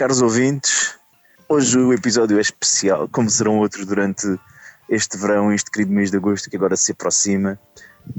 Caros 0.00 0.22
ouvintes, 0.22 0.98
hoje 1.48 1.78
o 1.78 1.92
episódio 1.92 2.38
é 2.38 2.40
especial, 2.40 3.08
como 3.08 3.28
serão 3.28 3.58
outros 3.58 3.84
durante 3.86 4.26
este 4.88 5.16
verão, 5.16 5.52
este 5.52 5.70
querido 5.70 5.92
mês 5.92 6.10
de 6.10 6.16
agosto 6.16 6.50
que 6.50 6.56
agora 6.56 6.76
se 6.76 6.92
aproxima. 6.92 7.58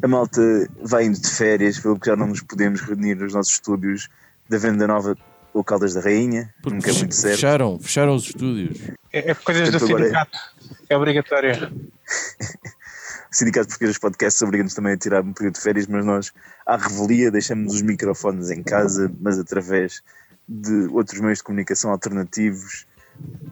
A 0.02 0.08
malta 0.08 0.42
vai 0.84 1.06
indo 1.06 1.20
de 1.20 1.30
férias, 1.30 1.80
pelo 1.80 2.00
que 2.00 2.08
já 2.08 2.16
não 2.16 2.28
nos 2.28 2.42
podemos 2.42 2.82
reunir 2.82 3.16
nos 3.16 3.34
nossos 3.34 3.54
estúdios 3.54 4.10
da 4.50 4.58
Venda 4.58 4.88
Nova 4.88 5.16
ou 5.54 5.64
Caldas 5.64 5.94
da 5.94 6.02
Rainha, 6.02 6.54
Porque 6.62 6.76
nunca 6.78 6.90
é 6.90 6.94
muito 6.94 7.14
certo. 7.16 7.36
fecharam, 7.36 7.80
fecharam 7.80 8.16
os 8.16 8.24
estúdios. 8.26 8.80
É, 9.12 9.32
é 9.32 9.36
coisas 9.36 9.70
do 9.70 9.80
Portanto, 9.80 9.90
agora 9.90 10.04
é- 10.04 10.08
sindicato. 10.08 10.38
É 10.90 10.98
obrigatório. 10.98 11.54
O 11.68 11.72
Sindicato 13.36 13.68
Português 13.68 13.92
dos 13.92 13.98
Podcasts 14.00 14.42
obriga-nos 14.42 14.74
também 14.74 14.94
a 14.94 14.98
tirar 14.98 15.22
um 15.24 15.34
período 15.34 15.56
de 15.56 15.62
férias, 15.62 15.88
mas 15.88 16.06
nós, 16.06 16.32
à 16.66 16.78
revelia, 16.78 17.32
deixamos 17.32 17.76
os 17.76 17.82
microfones 17.82 18.50
em 18.50 18.64
casa, 18.64 19.12
mas 19.20 19.38
através 19.40 20.02
de 20.48 20.88
outros 20.92 21.20
meios 21.22 21.38
de 21.40 21.44
comunicação 21.44 21.92
alternativos, 21.92 22.86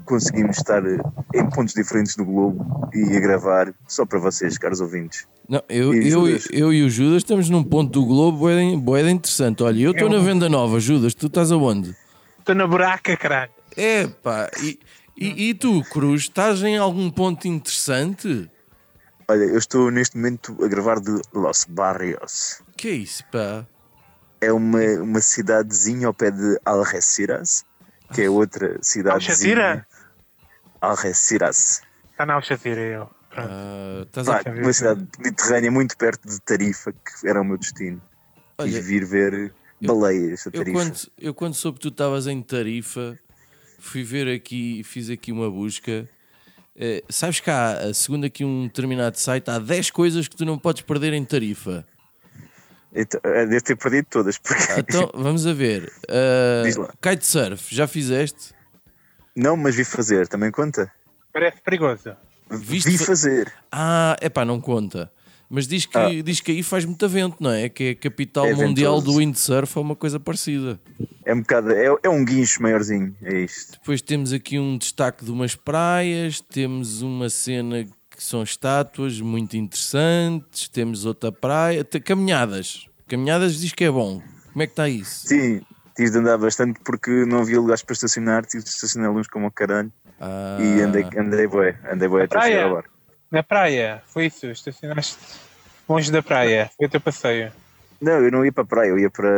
conseguimos 0.05 0.58
estar 0.58 0.82
em 0.86 1.50
pontos 1.54 1.73
diferentes 1.73 2.16
do 2.16 2.26
globo 2.26 2.90
e 2.94 3.16
a 3.16 3.20
gravar 3.20 3.73
só 3.88 4.05
para 4.05 4.20
vocês, 4.20 4.58
caros 4.58 4.82
ouvintes. 4.82 5.27
Não, 5.48 5.62
eu, 5.70 5.94
E 5.94 6.10
eu, 6.10 6.26
Judas? 6.27 6.48
eu 6.52 6.73
e 6.73 6.84
o 6.84 6.90
Judas 6.90 7.18
estamos 7.18 7.50
num 7.50 7.64
ponto 7.64 7.91
do 8.00 8.05
globo 8.05 8.38
boeda, 8.40 8.77
boeda 8.77 9.10
interessante. 9.12 9.63
Olha, 9.63 9.80
eu 9.82 9.91
estou 9.91 10.08
Eu- 10.08 10.18
na 10.18 10.24
venda 10.24 10.48
nova, 10.50 10.80
Judas, 10.80 11.13
tu 11.13 11.27
estás 11.27 11.52
aonde? 11.52 11.96
Estou 12.40 12.55
na 12.55 12.68
buraca, 12.68 13.16
caralho. 13.18 13.52
É 13.77 14.08
pá, 14.08 14.49
e, 14.62 14.80
e, 15.18 15.49
e 15.49 15.54
tu, 15.54 15.84
Cruz, 15.91 16.21
estás 16.24 16.62
em 16.63 16.77
algum 16.77 17.10
ponto 17.10 17.48
interessante? 17.48 18.49
Olha, 19.27 19.43
eu 19.43 19.58
estou 19.60 19.91
neste 19.91 20.18
momento 20.18 20.55
a 20.63 20.68
gravar 20.68 20.99
de 20.99 21.20
Los 21.34 21.65
Barrios. 21.70 22.62
Que 22.76 22.88
é 22.88 22.91
isso, 22.93 23.24
pá? 23.32 23.65
É 24.41 24.52
uma, 24.52 24.80
uma 25.02 25.21
cidadezinha 25.21 26.08
ao 26.08 26.13
pé 26.13 26.32
de 26.32 26.60
Algeciras, 26.65 27.63
que 28.13 28.21
é 28.24 28.29
outra 28.29 28.77
cidadezinha. 28.82 29.13
Algeciras? 29.13 29.84
Algeciras. 30.82 31.82
Está 32.12 32.26
na 32.26 32.34
Alxatira, 32.34 32.82
eu. 32.82 33.10
Estás 34.04 34.27
Pá, 34.27 34.41
a... 34.46 34.49
uma 34.52 34.74
cidade 34.74 35.07
mediterrânea 35.20 35.71
muito 35.71 35.96
perto 35.98 36.27
de 36.27 36.40
Tarifa, 36.41 36.91
que 36.91 37.27
era 37.27 37.41
o 37.41 37.46
meu 37.46 37.57
destino. 37.57 38.02
Olha, 38.57 38.71
Quis 38.71 38.85
vir 38.85 39.05
ver 39.05 39.54
baleias 39.82 40.46
a 40.46 40.49
Eu 40.49 40.52
Tarifa. 40.54 40.77
quando, 40.77 41.12
eu 41.18 41.34
quando 41.34 41.54
soube 41.54 41.77
que 41.77 41.84
tu 41.84 41.90
estavas 41.90 42.27
em 42.27 42.41
Tarifa, 42.41 43.18
fui 43.80 44.04
ver 44.04 44.27
aqui, 44.27 44.84
fiz 44.84 45.10
aqui 45.10 45.32
uma 45.32 45.49
busca. 45.49 46.07
Eh, 46.76 47.04
sabes 47.10 47.40
que 47.40 47.49
há, 47.49 47.77
eh, 47.82 47.93
segundo 47.93 48.26
aqui 48.26 48.43
um 48.43 48.68
determinado 48.68 49.18
site, 49.18 49.49
há 49.49 49.60
10 49.60 49.91
coisas 49.91 50.27
que 50.27 50.35
tu 50.35 50.46
não 50.46 50.57
podes 50.57 50.82
perder 50.82 51.13
em 51.13 51.24
Tarifa. 51.24 51.85
Então, 52.93 53.20
eh, 53.23 53.45
Deve 53.45 53.62
ter 53.62 53.76
perdido 53.77 54.07
todas, 54.09 54.37
porque 54.37 54.63
Então, 54.77 55.09
vamos 55.15 55.45
a 55.45 55.54
ver. 55.54 55.91
Lá. 56.77 56.93
kitesurf, 57.01 57.73
já 57.73 57.87
fizeste? 57.87 58.54
não, 59.35 59.55
mas 59.55 59.76
vi 59.76 59.85
fazer, 59.85 60.27
também 60.27 60.51
conta. 60.51 60.91
Parece 61.31 61.62
perigoso. 61.62 62.15
Viste 62.51 62.90
vi 62.90 62.98
fa- 62.98 63.05
fazer. 63.05 63.54
Ah, 63.71 64.16
é 64.19 64.28
pá, 64.28 64.44
não 64.44 64.59
conta. 64.59 65.12
Mas 65.51 65.66
diz 65.68 65.85
que, 65.85 65.97
Ah. 65.97 66.09
diz 66.23 66.41
que 66.41 66.51
aí 66.51 66.62
faz 66.62 66.84
muito 66.85 67.07
vento, 67.09 67.38
não 67.40 67.51
é? 67.51 67.69
Que 67.69 67.84
é 67.84 67.90
a 67.91 67.96
capital 67.96 68.46
É 68.46 68.53
mundial 68.53 69.01
do 69.01 69.13
windsurf 69.18 69.78
ou 69.78 69.84
uma 69.84 69.96
coisa 69.96 70.19
parecida. 70.19 70.79
É 71.25 71.34
um 71.34 71.40
bocado, 71.41 71.72
é, 71.72 71.85
é 72.03 72.09
um 72.09 72.24
guincho 72.25 72.62
maiorzinho, 72.62 73.16
é 73.24 73.40
isto. 73.41 73.74
Depois 73.79 74.01
temos 74.01 74.34
aqui 74.34 74.59
um 74.59 74.78
destaque 74.78 75.24
de 75.24 75.31
umas 75.31 75.56
praias, 75.56 76.40
temos 76.41 77.02
uma 77.02 77.30
cena 77.30 77.88
que 78.19 78.25
são 78.25 78.44
estátuas 78.44 79.22
muito 79.22 79.56
interessantes, 79.56 80.68
temos 80.68 81.06
outra 81.06 81.31
praia, 81.31 81.85
caminhadas. 82.03 82.85
Caminhadas 83.07 83.57
diz 83.57 83.72
que 83.72 83.85
é 83.85 83.90
bom. 83.90 84.22
Como 84.52 84.62
é 84.62 84.68
que 84.68 84.74
está 84.74 84.90
isso? 84.90 85.25
Sim, 85.25 85.62
tive 85.96 86.09
de 86.12 86.18
andar 86.18 86.38
bastante 86.38 86.81
porque 86.84 87.09
não 87.25 87.40
havia 87.40 87.58
lugares 87.62 87.81
para 87.81 87.94
estacionar, 87.94 88.46
tive 88.46 88.62
de 88.62 88.72
estacionar 88.72 89.09
uns 89.12 89.25
como 89.25 89.47
o 89.47 89.52
caralho 89.52 89.90
Ah, 90.19 90.58
e 90.59 90.81
andei, 90.81 91.06
andei 91.18 91.47
bué, 91.47 91.79
andei 91.90 92.09
bué 92.09 92.25
até 92.25 92.35
Praia? 92.38 92.52
chegar 92.52 92.63
ao 92.66 92.74
bar. 92.75 92.84
Na 93.31 93.41
praia, 93.41 94.03
foi 94.08 94.25
isso. 94.25 94.47
Estacionaste 94.47 95.18
longe 95.88 96.12
da 96.12 96.22
praia. 96.22 96.69
Foi 96.75 96.88
o 96.88 96.90
teu 96.90 97.00
passeio. 97.00 97.53
Não, 98.02 98.22
eu 98.22 98.29
não 98.29 98.44
ia 98.44 98.52
para 98.52 98.63
a 98.63 98.68
praia, 98.68 98.90
eu 98.90 99.00
ia 99.00 99.09
para, 99.09 99.29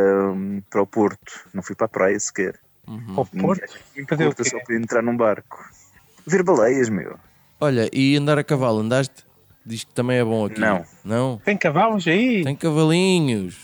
para 0.72 0.82
o 0.82 0.88
Porto, 0.88 1.48
não 1.54 1.62
fui 1.62 1.76
para 1.76 1.86
a 1.86 1.90
praia 1.90 2.20
sequer. 2.20 2.60
uhum. 2.88 3.14
Porto? 3.14 3.62
Fazer 4.10 4.24
o 4.24 4.34
curta 4.34 4.44
quê? 4.44 4.50
só 4.50 4.60
para 4.66 4.76
entrar 4.76 5.04
num 5.04 5.16
barco. 5.16 5.64
Ver 6.26 6.42
baleias, 6.42 6.90
meu. 6.90 7.16
Olha, 7.64 7.88
e 7.94 8.18
andar 8.18 8.40
a 8.40 8.44
cavalo, 8.44 8.80
andaste? 8.80 9.24
Diz 9.64 9.84
que 9.84 9.94
também 9.94 10.18
é 10.18 10.24
bom 10.26 10.46
aqui. 10.46 10.60
Não. 10.60 10.84
Não? 11.06 11.38
Tem 11.46 11.56
cavalos 11.56 12.08
aí? 12.08 12.44
Tem 12.44 12.56
cavalinhos. 12.56 13.56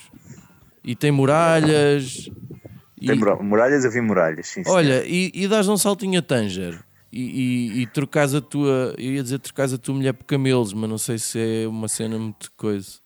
E 0.83 0.95
tem 0.95 1.11
muralhas. 1.11 2.31
E- 3.01 3.07
Tem 3.07 3.15
mura- 3.17 3.35
muralhas, 3.41 3.83
eu 3.83 3.91
vi 3.91 3.99
muralhas, 4.01 4.47
sim. 4.47 4.61
Olha, 4.67 5.03
e, 5.05 5.31
e 5.33 5.47
dás 5.47 5.67
um 5.67 5.77
saltinho 5.77 6.19
a 6.19 6.21
Tanger 6.21 6.79
e, 7.11 7.21
e, 7.79 7.81
e 7.81 7.87
trocas 7.87 8.35
a 8.35 8.41
tua, 8.41 8.93
eu 8.97 9.13
ia 9.13 9.23
dizer 9.23 9.39
trocas 9.39 9.73
a 9.73 9.77
tua 9.77 9.95
mulher 9.95 10.13
por 10.13 10.25
camelos, 10.25 10.73
mas 10.73 10.89
não 10.89 10.97
sei 10.97 11.17
se 11.17 11.63
é 11.63 11.67
uma 11.67 11.87
cena 11.87 12.17
muito 12.19 12.51
coisa. 12.55 12.99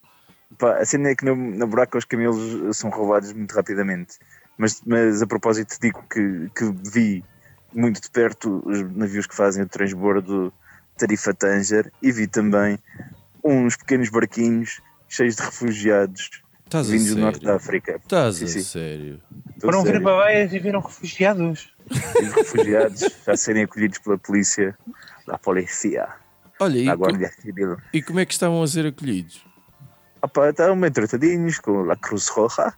Pá, 0.57 0.77
a 0.77 0.85
cena 0.85 1.09
é 1.09 1.15
que 1.15 1.23
no, 1.25 1.35
na 1.35 1.65
buraca 1.65 1.97
os 1.97 2.05
camelos 2.05 2.75
são 2.77 2.89
roubados 2.89 3.31
muito 3.33 3.53
rapidamente. 3.53 4.15
Mas, 4.57 4.81
mas 4.85 5.21
a 5.21 5.27
propósito 5.27 5.77
digo 5.81 6.03
que, 6.11 6.49
que 6.55 6.71
vi 6.93 7.23
muito 7.73 8.01
de 8.01 8.09
perto 8.11 8.61
os 8.65 8.81
navios 8.95 9.25
que 9.25 9.35
fazem 9.35 9.63
o 9.63 9.67
transbordo 9.69 10.53
Tarifa 11.01 11.33
Tanger 11.33 11.91
e 12.01 12.11
vi 12.11 12.27
também 12.27 12.77
uns 13.43 13.75
pequenos 13.75 14.09
barquinhos 14.09 14.79
cheios 15.09 15.35
de 15.35 15.41
refugiados 15.41 16.29
Estás 16.65 16.87
a 16.87 16.91
vindos 16.91 17.15
do 17.15 17.19
norte 17.19 17.43
da 17.43 17.55
África. 17.55 17.97
Estás 17.97 18.35
Sim, 18.37 18.45
a 18.45 18.47
sim. 18.47 18.61
sério? 18.61 19.21
Estou 19.55 19.69
Foram 19.71 19.83
ver 19.83 19.89
sério. 19.93 20.03
baleias 20.05 20.53
e 20.53 20.59
viram 20.59 20.79
refugiados. 20.79 21.73
E 21.89 22.23
os 22.23 22.33
refugiados 22.33 22.99
já 23.25 23.35
serem 23.35 23.63
acolhidos 23.63 23.97
pela 23.97 24.17
polícia, 24.17 24.77
da 25.27 25.37
polícia, 25.37 26.07
Olha, 26.59 26.85
da 26.85 26.93
Guardia 26.93 27.29
Civil. 27.41 27.75
e 27.91 28.01
como 28.01 28.19
é 28.21 28.25
que 28.25 28.31
estavam 28.31 28.61
a 28.63 28.67
ser 28.67 28.85
acolhidos? 28.85 29.43
Opa, 30.21 30.49
estavam 30.51 30.79
bem 30.79 30.91
tratadinhos 30.91 31.59
com 31.59 31.91
a 31.91 31.95
Cruz 31.97 32.27
Roja, 32.29 32.73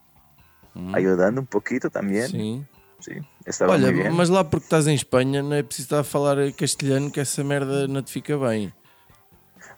ajudando 0.94 1.42
um 1.42 1.46
pouquinho 1.46 1.82
também. 1.92 2.26
Sim, 2.28 2.66
Sim. 3.04 3.22
estava 3.46 3.74
Olha, 3.74 3.92
muito 3.92 4.04
bem. 4.04 4.12
mas 4.14 4.30
lá 4.30 4.44
porque 4.44 4.66
estás 4.66 4.88
em 4.88 4.96
Espanha 4.96 5.44
não 5.44 5.54
é 5.54 5.62
preciso 5.62 5.88
estar 5.88 6.00
a 6.00 6.04
falar 6.04 6.38
castelhano 6.54 7.12
que 7.12 7.20
essa 7.20 7.44
merda 7.44 7.88
não 7.88 8.02
te 8.02 8.12
fica 8.12 8.38
bem. 8.38 8.72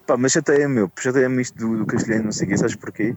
Pá, 0.05 0.15
mas 0.15 0.33
chateia 0.33 0.69
meu, 0.69 0.91
chateia-me 0.99 1.41
isto 1.41 1.57
do, 1.57 1.77
do 1.79 1.85
castelhano, 1.87 2.25
não 2.25 2.31
sei 2.31 2.45
o 2.45 2.49
quê, 2.49 2.57
sabes 2.57 2.75
porquê? 2.75 3.15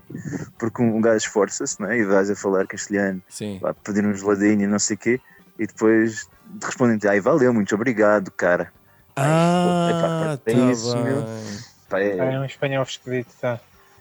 Porque 0.58 0.80
um, 0.80 0.98
gajo 1.02 1.18
esforça-se, 1.18 1.78
não 1.78 1.90
é? 1.90 1.98
E 1.98 2.04
vais 2.04 2.30
a 2.30 2.34
falar 2.34 2.66
castelhano, 2.66 3.22
Sim. 3.28 3.58
vai 3.60 3.74
pedir 3.74 4.06
um 4.06 4.14
geladinho, 4.14 4.66
não 4.66 4.78
sei 4.78 4.96
o 4.96 4.98
quê, 4.98 5.20
e 5.58 5.66
depois 5.66 6.26
respondem-te, 6.62 7.06
ai, 7.06 7.20
valeu, 7.20 7.52
muito 7.52 7.74
obrigado, 7.74 8.30
cara. 8.30 8.72
Ah, 9.14 9.88
epá, 9.90 10.08
tá 10.08 10.36
tem 10.38 10.70
isso, 10.70 10.96
meu. 10.96 11.22
bem. 11.22 11.58
Pá, 11.90 12.00
é, 12.00 12.16
É 12.16 12.40
um 12.40 12.44
espanhol 12.46 12.84
esquisito, 12.84 13.34
tá? 13.38 13.60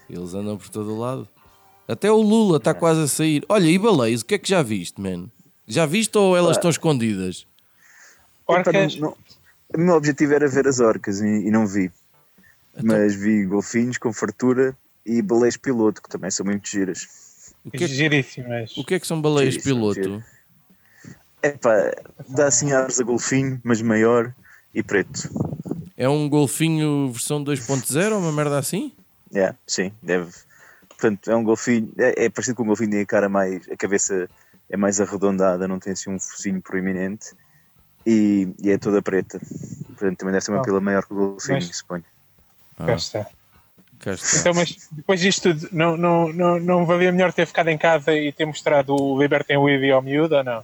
Eles 0.09 0.34
andam 0.34 0.57
por 0.57 0.69
todo 0.69 0.94
o 0.94 1.00
lado. 1.00 1.28
Até 1.88 2.09
o 2.12 2.22
Lula 2.22 2.57
está 2.57 2.74
quase 2.74 3.01
a 3.01 3.07
sair. 3.07 3.44
Olha, 3.50 3.66
e 3.68 3.78
baleias, 3.78 4.22
o 4.22 4.25
que 4.25 4.35
é 4.35 4.38
que 4.38 4.47
já 4.47 4.62
viste, 4.62 5.01
man? 5.01 5.29
Já 5.67 5.85
viste 5.85 6.17
ou 6.17 6.35
elas 6.38 6.51
Pá. 6.55 6.59
estão 6.59 6.69
escondidas? 6.69 7.45
Orcas, 8.47 8.95
não- 8.95 9.09
não- 9.09 9.17
o 9.75 9.79
meu 9.85 9.95
objetivo 9.95 10.33
era 10.33 10.47
ver 10.47 10.67
as 10.67 10.79
orcas 10.79 11.19
e, 11.22 11.25
e 11.25 11.51
não 11.51 11.67
vi. 11.67 11.91
Então- 12.78 12.97
Mas 12.97 13.13
vi 13.16 13.44
golfinhos 13.45 13.97
com 13.97 14.13
fartura 14.13 14.75
e 15.06 15.22
baleias 15.22 15.57
piloto, 15.57 16.01
que 16.01 16.09
também 16.09 16.31
são 16.31 16.45
muito 16.45 16.67
giras. 16.69 17.07
O 17.66 17.72
que 17.72 17.83
é, 17.83 17.88
que- 17.88 17.94
giríssimas. 17.94 18.77
o 18.77 18.83
que, 18.86 18.94
é 18.95 19.00
que 19.00 19.07
são 19.07 19.21
baleias 19.21 19.56
Giro, 19.56 19.63
piloto? 19.65 19.95
giro. 20.01 20.24
Epá, 21.44 21.91
dá 22.30 22.47
assim 22.47 22.71
ares 22.71 23.00
a 23.00 23.03
golfinho, 23.03 23.59
mas 23.63 23.81
maior 23.81 24.33
e 24.74 24.81
preto. 24.81 25.30
É 25.97 26.07
um 26.07 26.30
golfinho 26.30 27.12
versão 27.12 27.44
2.0 27.44 28.13
ou 28.13 28.19
uma 28.19 28.31
merda 28.31 28.57
assim? 28.57 28.94
É, 29.33 29.53
sim, 29.65 29.91
deve. 30.01 30.31
Portanto, 30.88 31.30
é 31.30 31.36
um 31.36 31.44
golfinho, 31.44 31.91
é, 31.97 32.25
é 32.25 32.30
parecido 32.30 32.56
com 32.56 32.63
um 32.63 32.68
golfinho, 32.68 32.89
tem 32.91 33.01
a 33.01 33.06
cara 33.06 33.27
mais, 33.30 33.68
a 33.69 33.75
cabeça 33.75 34.30
é 34.69 34.77
mais 34.77 34.99
arredondada, 34.99 35.67
não 35.67 35.79
tem 35.79 35.93
assim 35.93 36.09
um 36.09 36.19
focinho 36.19 36.61
proeminente 36.61 37.31
e, 38.05 38.47
e 38.61 38.69
é 38.71 38.77
toda 38.77 39.01
preta. 39.01 39.39
Portanto, 39.87 40.17
também 40.17 40.33
deve 40.33 40.43
ser 40.45 40.51
uma 40.51 40.59
Ah. 40.59 40.63
pila 40.63 40.81
maior 40.81 41.05
que 41.05 41.13
o 41.13 41.15
golfinho, 41.15 41.55
Mas- 41.55 41.75
suponho. 41.77 42.03
Cá 42.77 42.93
está. 42.95 43.25
Cá 43.99 44.13
está. 44.13 44.39
Então, 44.41 44.53
mas 44.53 44.87
depois 44.91 45.19
disto 45.19 45.53
tudo, 45.53 45.69
não, 45.71 45.97
não, 45.97 46.31
não, 46.31 46.59
não 46.59 46.85
valia 46.85 47.11
melhor 47.11 47.33
ter 47.33 47.45
ficado 47.47 47.69
em 47.69 47.77
casa 47.77 48.13
e 48.13 48.31
ter 48.31 48.45
mostrado 48.45 48.93
o 48.95 49.19
Libertem 49.19 49.57
Weedy 49.57 49.91
ao 49.91 50.01
miúdo 50.01 50.35
ou 50.35 50.43
não? 50.43 50.63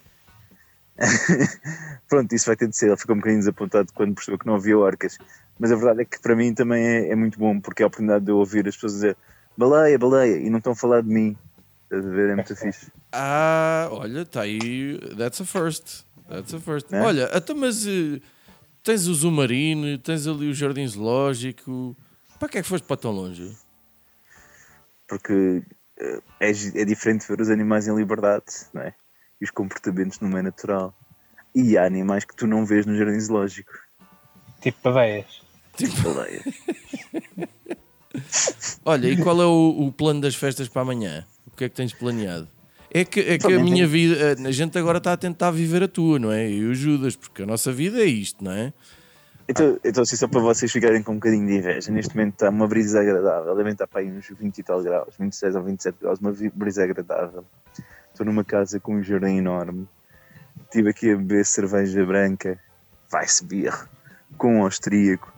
Pronto, 2.07 2.33
isso 2.35 2.45
vai 2.45 2.55
ter 2.55 2.67
de 2.67 2.77
ser. 2.77 2.87
Ele 2.87 2.97
ficou 2.97 3.15
um 3.15 3.19
bocadinho 3.19 3.39
desapontado 3.39 3.91
quando 3.93 4.13
percebeu 4.13 4.37
que 4.37 4.45
não 4.45 4.55
havia 4.55 4.77
orcas. 4.77 5.17
Mas 5.57 5.71
a 5.71 5.75
verdade 5.75 6.01
é 6.01 6.05
que 6.05 6.19
para 6.21 6.35
mim 6.35 6.53
também 6.53 6.83
é, 6.85 7.09
é 7.11 7.15
muito 7.15 7.39
bom, 7.39 7.59
porque 7.59 7.81
é 7.81 7.85
a 7.85 7.87
oportunidade 7.87 8.25
de 8.25 8.31
eu 8.31 8.37
ouvir 8.37 8.67
as 8.67 8.75
pessoas 8.75 8.93
dizer 8.93 9.17
baleia, 9.57 9.97
baleia, 9.97 10.37
e 10.37 10.49
não 10.49 10.57
estão 10.59 10.73
a 10.73 10.75
falar 10.75 11.01
de 11.01 11.09
mim. 11.09 11.35
Estás 11.93 12.07
a 12.07 12.09
ver? 12.09 12.29
É 12.29 12.35
muito 12.35 12.55
fixe. 12.55 12.91
Ah, 13.15 13.89
olha, 13.91 14.21
está 14.21 14.41
aí. 14.41 14.97
That's 15.15 15.39
a 15.39 15.45
first. 15.45 16.03
That's 16.27 16.51
a 16.51 16.59
first. 16.59 16.89
Né? 16.89 16.99
Olha, 16.99 17.25
até 17.25 17.53
mas 17.53 17.85
eh, 17.85 18.19
tens 18.81 19.05
o 19.05 19.13
Zumarine, 19.13 19.99
tens 19.99 20.25
ali 20.25 20.49
o 20.49 20.53
Jardim 20.53 20.87
Zoológico. 20.87 21.95
Para 22.39 22.49
que 22.49 22.57
é 22.57 22.63
que 22.63 22.67
foste 22.67 22.85
para 22.85 22.97
tão 22.97 23.11
longe? 23.11 23.55
Porque 25.07 25.61
eh, 25.99 26.21
é, 26.39 26.49
é 26.49 26.85
diferente 26.85 27.27
ver 27.27 27.39
os 27.39 27.51
animais 27.51 27.87
em 27.87 27.95
liberdade, 27.95 28.45
não 28.73 28.81
é? 28.81 28.95
E 29.39 29.45
os 29.45 29.51
comportamentos 29.51 30.19
no 30.19 30.27
meio 30.27 30.41
natural. 30.41 30.91
E 31.53 31.77
há 31.77 31.85
animais 31.85 32.25
que 32.25 32.35
tu 32.35 32.47
não 32.47 32.65
vês 32.65 32.87
no 32.87 32.97
jardim 32.97 33.19
zoológico. 33.19 33.73
Tipo 34.59 34.79
badeias. 34.81 35.43
Baleias. 36.03 36.43
Olha, 38.83 39.07
e 39.07 39.21
qual 39.21 39.39
é 39.39 39.45
o, 39.45 39.85
o 39.87 39.91
plano 39.91 40.21
das 40.21 40.33
festas 40.33 40.67
para 40.67 40.81
amanhã? 40.81 41.27
O 41.53 41.55
que 41.55 41.65
é 41.65 41.69
que 41.69 41.75
tens 41.75 41.93
planeado? 41.93 42.47
É 42.91 43.05
que, 43.05 43.19
é 43.19 43.37
que 43.37 43.51
a 43.51 43.59
minha 43.59 43.87
vida, 43.87 44.35
a 44.47 44.51
gente 44.51 44.77
agora 44.77 44.99
está 44.99 45.13
a 45.13 45.17
tentar 45.17 45.51
viver 45.51 45.83
a 45.83 45.87
tua, 45.87 46.19
não 46.19 46.31
é? 46.31 46.47
Eu 46.47 46.51
e 46.51 46.65
o 46.65 46.75
Judas, 46.75 47.15
porque 47.15 47.43
a 47.43 47.45
nossa 47.45 47.71
vida 47.71 47.99
é 47.99 48.05
isto, 48.05 48.43
não 48.43 48.51
é? 48.51 48.73
Então, 49.47 49.77
então, 49.83 50.03
assim, 50.03 50.15
só 50.15 50.27
para 50.27 50.39
vocês 50.39 50.71
ficarem 50.71 51.03
com 51.03 51.11
um 51.11 51.15
bocadinho 51.15 51.45
de 51.45 51.55
inveja, 51.55 51.91
neste 51.91 52.15
momento 52.15 52.33
está 52.33 52.49
uma 52.49 52.67
brisa 52.67 53.01
agradável, 53.01 53.55
devem 53.55 53.73
estar 53.73 53.87
para 53.87 54.01
aí 54.01 54.11
uns 54.11 54.27
20 54.27 54.57
e 54.57 54.63
tal 54.63 54.81
graus, 54.81 55.15
26 55.19 55.55
ou 55.55 55.63
27 55.63 55.97
graus, 55.99 56.19
uma 56.19 56.33
brisa 56.53 56.83
agradável. 56.83 57.43
Estou 58.11 58.25
numa 58.25 58.43
casa 58.43 58.79
com 58.79 58.95
um 58.95 59.03
jardim 59.03 59.37
enorme, 59.37 59.87
estive 60.63 60.89
aqui 60.91 61.11
a 61.11 61.17
beber 61.17 61.45
cerveja 61.45 62.05
branca, 62.05 62.57
vai-se 63.11 63.43
birra, 63.43 63.89
com 64.37 64.59
um 64.59 64.63
austríaco, 64.63 65.33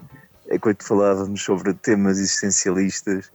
enquanto 0.52 0.84
falávamos 0.84 1.42
sobre 1.42 1.74
temas 1.74 2.20
existencialistas, 2.20 3.32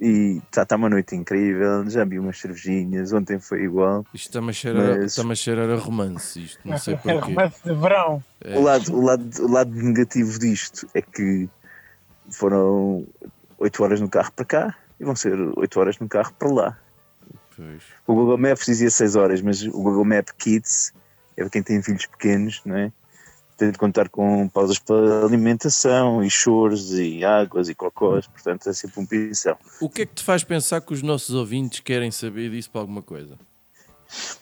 e 0.00 0.42
está 0.44 0.64
tá 0.66 0.76
uma 0.76 0.88
noite 0.90 1.16
incrível, 1.16 1.88
já 1.88 2.04
vi 2.04 2.18
umas 2.18 2.38
cervejinhas, 2.38 3.12
ontem 3.12 3.38
foi 3.38 3.62
igual. 3.62 4.04
Isto 4.12 4.26
está-me 4.28 4.50
a 4.50 4.52
cheirar, 4.52 4.98
Mas- 4.98 5.04
está-me 5.12 5.32
a, 5.32 5.34
cheirar 5.34 5.70
a 5.70 5.76
romance, 5.76 6.42
isto, 6.44 6.60
não 6.68 6.76
sei 6.78 6.94
É 6.94 6.96
porquê. 6.98 7.18
romance 7.18 7.56
de 7.64 7.74
verão. 7.74 8.22
É. 8.42 8.58
O, 8.58 8.62
lado, 8.62 8.94
o, 8.94 9.00
lado, 9.02 9.30
o 9.42 9.50
lado 9.50 9.70
negativo 9.74 10.38
disto 10.38 10.86
é 10.94 11.00
que 11.00 11.48
foram 12.30 13.06
8 13.58 13.82
horas 13.82 14.00
no 14.00 14.08
carro 14.08 14.32
para 14.32 14.44
cá 14.44 14.74
e 15.00 15.04
vão 15.04 15.16
ser 15.16 15.34
8 15.56 15.80
horas 15.80 15.98
no 15.98 16.08
carro 16.08 16.32
para 16.38 16.48
lá. 16.50 16.78
Pois. 17.56 17.82
O 18.06 18.14
Google 18.14 18.36
Maps 18.38 18.66
dizia 18.66 18.90
6 18.90 19.16
horas, 19.16 19.40
mas 19.40 19.62
o 19.62 19.70
Google 19.70 20.04
Map 20.04 20.28
Kids 20.36 20.92
é 21.36 21.42
para 21.42 21.50
quem 21.50 21.62
tem 21.62 21.82
filhos 21.82 22.06
pequenos, 22.06 22.60
não 22.64 22.76
é? 22.76 22.92
Tem 23.56 23.70
de 23.70 23.78
contar 23.78 24.08
com 24.10 24.46
pausas 24.48 24.78
para 24.78 25.24
alimentação 25.24 26.22
e 26.22 26.28
choros 26.30 26.92
e 26.92 27.24
águas 27.24 27.68
e 27.70 27.74
cocós, 27.74 28.26
portanto 28.26 28.68
é 28.68 28.72
sempre 28.74 29.00
um 29.00 29.06
pincel. 29.06 29.56
O 29.80 29.88
que 29.88 30.02
é 30.02 30.06
que 30.06 30.14
te 30.14 30.22
faz 30.22 30.44
pensar 30.44 30.80
que 30.82 30.92
os 30.92 31.02
nossos 31.02 31.34
ouvintes 31.34 31.80
querem 31.80 32.10
saber 32.10 32.50
disso 32.50 32.70
para 32.70 32.82
alguma 32.82 33.00
coisa? 33.00 33.38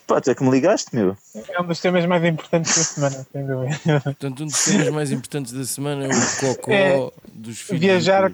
Pá, 0.06 0.20
tu 0.20 0.30
é 0.30 0.34
que 0.34 0.42
me 0.44 0.50
ligaste, 0.50 0.94
meu. 0.94 1.16
É 1.48 1.60
um 1.60 1.66
dos 1.66 1.80
temas 1.80 2.04
mais 2.06 2.22
importantes 2.24 2.76
da 2.76 2.82
semana, 2.82 3.26
sem 3.32 3.46
dúvida. 3.46 4.00
Portanto, 4.02 4.42
um 4.42 4.46
dos 4.46 4.64
temas 4.64 4.88
mais 4.90 5.12
importantes 5.12 5.52
da 5.52 5.64
semana 5.64 6.04
é 6.04 6.08
o 6.08 6.54
cocó 6.54 6.72
É, 6.72 7.10
dos 7.32 7.60
filhos. 7.60 7.80
Viajar, 7.80 8.32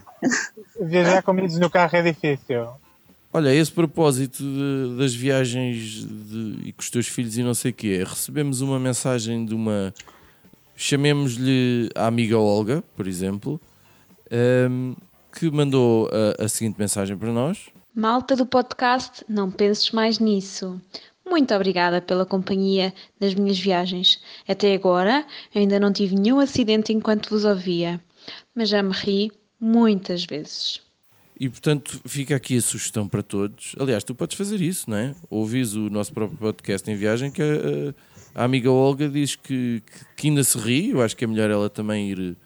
viajar 0.80 1.22
com 1.22 1.32
miúdos 1.34 1.58
no 1.58 1.68
carro 1.70 1.94
é 1.96 2.02
difícil. 2.02 2.66
Olha, 3.32 3.50
a 3.50 3.54
esse 3.54 3.70
propósito 3.70 4.42
de- 4.42 4.96
das 4.98 5.14
viagens 5.14 6.04
de- 6.04 6.58
e 6.64 6.72
com 6.72 6.80
os 6.82 6.90
teus 6.90 7.06
filhos 7.06 7.36
e 7.38 7.42
não 7.44 7.54
sei 7.54 7.70
o 7.70 7.74
que 7.74 7.94
é, 8.00 8.02
recebemos 8.02 8.60
uma 8.60 8.80
mensagem 8.80 9.44
de 9.44 9.54
uma. 9.54 9.94
Chamemos-lhe 10.82 11.90
a 11.94 12.06
amiga 12.06 12.38
Olga, 12.38 12.82
por 12.96 13.06
exemplo, 13.06 13.60
ehm, 14.30 14.94
que 15.30 15.50
mandou 15.50 16.08
a, 16.08 16.44
a 16.44 16.48
seguinte 16.48 16.78
mensagem 16.78 17.18
para 17.18 17.30
nós. 17.30 17.68
Malta 17.94 18.34
do 18.34 18.46
podcast, 18.46 19.22
não 19.28 19.50
penses 19.50 19.90
mais 19.90 20.18
nisso. 20.18 20.80
Muito 21.28 21.52
obrigada 21.54 22.00
pela 22.00 22.24
companhia 22.24 22.94
nas 23.20 23.34
minhas 23.34 23.58
viagens. 23.58 24.22
Até 24.48 24.72
agora 24.72 25.26
ainda 25.54 25.78
não 25.78 25.92
tive 25.92 26.14
nenhum 26.14 26.40
acidente 26.40 26.94
enquanto 26.94 27.28
vos 27.28 27.44
ouvia, 27.44 28.00
mas 28.54 28.70
já 28.70 28.82
me 28.82 28.92
ri 28.92 29.30
muitas 29.60 30.24
vezes. 30.24 30.80
E 31.38 31.46
portanto 31.50 32.00
fica 32.06 32.36
aqui 32.36 32.56
a 32.56 32.62
sugestão 32.62 33.06
para 33.06 33.22
todos. 33.22 33.76
Aliás, 33.78 34.02
tu 34.02 34.14
podes 34.14 34.34
fazer 34.34 34.62
isso, 34.62 34.88
não 34.88 34.96
é? 34.96 35.14
Ouvis 35.28 35.74
o 35.74 35.90
nosso 35.90 36.10
próprio 36.12 36.38
podcast 36.38 36.90
em 36.90 36.96
viagem 36.96 37.30
que 37.30 37.42
a, 37.42 37.94
a 38.34 38.44
amiga 38.44 38.70
Olga 38.70 39.08
diz 39.08 39.36
que, 39.36 39.82
que, 39.86 40.04
que 40.16 40.28
ainda 40.28 40.44
se 40.44 40.58
ri. 40.58 40.90
Eu 40.90 41.02
acho 41.02 41.16
que 41.16 41.24
é 41.24 41.26
melhor 41.26 41.50
ela 41.50 41.68
também 41.70 42.10
ir 42.10 42.36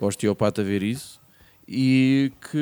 ao 0.00 0.08
osteopata 0.08 0.62
ver 0.64 0.82
isso. 0.82 1.20
E 1.66 2.32
que, 2.50 2.58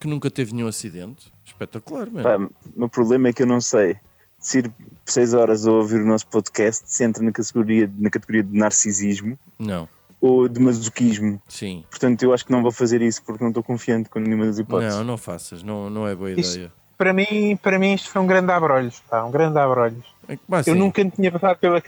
que 0.00 0.06
nunca 0.06 0.30
teve 0.30 0.54
nenhum 0.54 0.68
acidente. 0.68 1.32
Espetacular, 1.44 2.10
mano. 2.10 2.50
O 2.74 2.80
meu 2.80 2.88
problema 2.88 3.28
é 3.28 3.32
que 3.32 3.42
eu 3.42 3.46
não 3.46 3.60
sei 3.60 3.96
se 4.38 4.58
ir 4.58 4.72
6 5.06 5.34
horas 5.34 5.66
a 5.66 5.72
ouvir 5.72 6.00
o 6.02 6.06
nosso 6.06 6.26
podcast 6.26 6.84
se 6.86 7.04
entra 7.04 7.22
na 7.22 7.32
categoria, 7.32 7.90
na 7.98 8.10
categoria 8.10 8.42
de 8.42 8.56
narcisismo 8.58 9.38
Não, 9.58 9.88
ou 10.20 10.48
de 10.48 10.60
masoquismo. 10.60 11.40
sim. 11.48 11.84
Portanto, 11.88 12.22
eu 12.22 12.32
acho 12.34 12.44
que 12.44 12.52
não 12.52 12.62
vou 12.62 12.72
fazer 12.72 13.00
isso 13.02 13.22
porque 13.24 13.42
não 13.42 13.50
estou 13.50 13.62
confiante 13.62 14.08
com 14.08 14.18
nenhuma 14.18 14.46
das 14.46 14.58
hipóteses. 14.58 14.96
Não, 14.96 15.04
não 15.04 15.16
faças. 15.16 15.62
Não, 15.62 15.88
não 15.88 16.06
é 16.06 16.14
boa 16.14 16.30
Isto- 16.32 16.54
ideia. 16.56 16.72
Para 16.96 17.12
mim, 17.12 17.56
para 17.60 17.78
mim 17.78 17.94
isto 17.94 18.08
foi 18.10 18.22
um 18.22 18.26
grande 18.26 18.52
abrolhos, 18.52 19.00
pá, 19.08 19.24
um 19.24 19.30
grande 19.30 19.58
abrolhos. 19.58 20.04
Mas, 20.48 20.66
Eu 20.66 20.74
nunca 20.74 21.02
me 21.04 21.10
tinha 21.10 21.30
passado 21.32 21.58
pela 21.58 21.80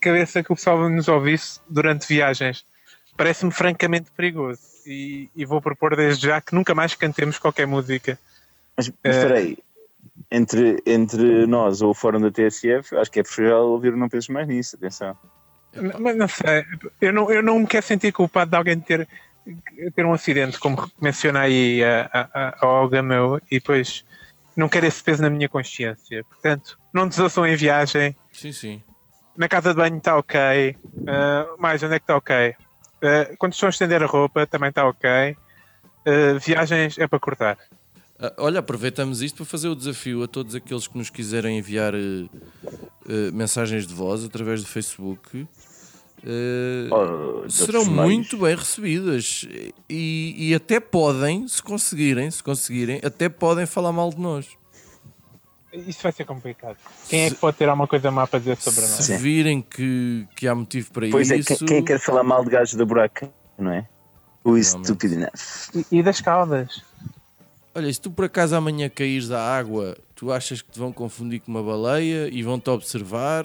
cabeça 0.00 0.42
que 0.42 0.52
o 0.52 0.56
pessoal 0.56 0.88
nos 0.88 1.06
ouvisse 1.08 1.60
durante 1.68 2.06
viagens. 2.08 2.64
Parece-me 3.16 3.52
francamente 3.52 4.10
perigoso. 4.16 4.60
E, 4.86 5.30
e 5.36 5.44
vou 5.44 5.62
propor 5.62 5.94
desde 5.96 6.26
já 6.26 6.40
que 6.40 6.54
nunca 6.54 6.74
mais 6.74 6.94
cantemos 6.94 7.38
qualquer 7.38 7.66
música. 7.66 8.18
Mas, 8.76 8.92
mas 9.02 9.16
espera 9.16 9.38
aí, 9.38 9.56
entre, 10.30 10.82
entre 10.84 11.46
nós 11.46 11.80
ou 11.80 11.90
o 11.90 11.94
fórum 11.94 12.20
da 12.20 12.30
TSF, 12.30 12.96
acho 12.96 13.10
que 13.10 13.20
é 13.20 13.22
preferível 13.22 13.58
ouvir 13.58 13.94
o 13.94 13.96
Não 13.96 14.08
Penses 14.08 14.28
Mais 14.28 14.46
Nisso, 14.48 14.76
atenção. 14.76 15.16
Mas 16.00 16.16
não 16.16 16.28
sei, 16.28 16.64
eu 17.00 17.12
não, 17.12 17.30
eu 17.30 17.42
não 17.42 17.58
me 17.58 17.66
quero 17.66 17.84
sentir 17.84 18.12
culpado 18.12 18.50
de 18.50 18.56
alguém 18.56 18.78
ter, 18.78 19.08
ter 19.94 20.04
um 20.04 20.12
acidente, 20.12 20.58
como 20.58 20.88
menciona 21.00 21.40
aí 21.40 21.82
a, 21.82 22.10
a, 22.12 22.20
a- 22.48 22.54
a 22.60 22.66
Olga 22.66 23.02
meu, 23.02 23.40
e 23.50 23.58
depois 23.58 24.04
não 24.56 24.68
quero 24.68 24.86
esse 24.86 25.02
peso 25.02 25.22
na 25.22 25.30
minha 25.30 25.48
consciência. 25.48 26.24
Portanto, 26.24 26.78
não 26.92 27.08
desouçam 27.08 27.46
em 27.46 27.56
viagem, 27.56 28.16
Sim, 28.32 28.52
sim. 28.52 28.82
na 29.36 29.48
casa 29.48 29.70
de 29.70 29.76
banho 29.76 29.96
está 29.98 30.16
ok, 30.16 30.76
Ah, 31.06 31.46
mais 31.58 31.82
onde 31.82 31.94
é 31.94 31.98
que 31.98 32.04
está 32.04 32.16
ok? 32.16 32.54
Ah, 33.02 33.34
quando 33.38 33.52
estão 33.52 33.66
a 33.68 33.70
estender 33.70 34.02
a 34.02 34.06
roupa 34.06 34.46
também 34.46 34.68
está 34.70 34.86
ok. 34.88 35.10
Ah, 35.10 36.38
viagens 36.44 36.98
é 36.98 37.06
para 37.06 37.18
cortar. 37.18 37.58
Olha, 38.38 38.60
aproveitamos 38.60 39.20
isto 39.22 39.36
para 39.38 39.44
fazer 39.44 39.68
o 39.68 39.74
desafio 39.74 40.22
a 40.22 40.28
todos 40.28 40.54
aqueles 40.54 40.86
que 40.86 40.96
nos 40.96 41.10
quiserem 41.10 41.58
enviar 41.58 41.92
mensagens 43.32 43.86
de 43.86 43.92
voz 43.94 44.24
através 44.24 44.62
do 44.62 44.68
Facebook. 44.68 45.46
De 46.24 46.88
serão 47.52 47.84
muito 47.84 48.38
bem 48.38 48.56
recebidas 48.56 49.46
e, 49.90 50.34
e 50.38 50.54
até 50.54 50.80
podem, 50.80 51.46
se 51.46 51.62
conseguirem, 51.62 52.30
se 52.30 52.42
conseguirem, 52.42 52.98
até 53.04 53.28
podem 53.28 53.66
falar 53.66 53.92
mal 53.92 54.08
de 54.08 54.18
nós. 54.18 54.48
Isso 55.70 56.02
vai 56.02 56.12
ser 56.12 56.24
complicado. 56.24 56.78
Quem 57.08 57.24
é 57.24 57.30
que 57.30 57.36
pode 57.36 57.58
ter 57.58 57.68
alguma 57.68 57.86
coisa 57.86 58.10
má 58.10 58.26
para 58.26 58.38
dizer 58.38 58.56
sobre 58.56 58.80
nós? 58.80 58.90
Se 58.90 59.16
virem 59.18 59.60
que, 59.60 60.26
que 60.34 60.48
há 60.48 60.54
motivo 60.54 60.90
para 60.92 61.10
Pois 61.10 61.30
é, 61.30 61.36
isso, 61.36 61.58
quem, 61.58 61.66
quem 61.66 61.84
quer 61.84 62.00
falar 62.00 62.22
mal 62.22 62.42
de 62.42 62.50
gajos 62.50 62.74
da 62.74 62.86
buraca, 62.86 63.30
não 63.58 63.72
é? 63.72 63.86
Who 64.44 64.56
is 64.56 64.68
Realmente. 64.68 64.86
stupid 64.86 65.12
enough? 65.12 65.86
E, 65.92 65.98
e 65.98 66.02
das 66.02 66.20
caudas? 66.20 66.82
olha, 67.74 67.92
se 67.92 68.00
tu 68.00 68.10
por 68.10 68.26
acaso 68.26 68.54
amanhã 68.54 68.88
caíres 68.88 69.28
da 69.28 69.40
água, 69.40 69.96
tu 70.14 70.32
achas 70.32 70.62
que 70.62 70.70
te 70.70 70.78
vão 70.78 70.92
confundir 70.92 71.40
com 71.40 71.50
uma 71.50 71.62
baleia 71.62 72.28
e 72.32 72.42
vão-te 72.42 72.70
observar? 72.70 73.44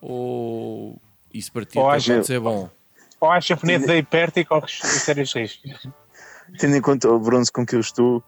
Ou 0.00 0.98
isso 1.38 1.52
para 1.52 1.64
ti 1.64 1.74
pode 1.74 2.26
ser 2.26 2.40
bom? 2.40 2.68
Ou 3.20 3.30
há 3.30 3.40
japoneses 3.40 3.88
aí 3.88 4.02
perto 4.02 4.38
e 4.38 4.44
corres 4.44 4.78
sérios 4.82 5.34
riscos? 5.34 5.88
Tendo 6.58 6.76
em 6.76 6.80
conta 6.80 7.08
o 7.08 7.18
bronze 7.18 7.50
com 7.50 7.64
que 7.64 7.74
eu 7.74 7.80
estou, 7.80 8.22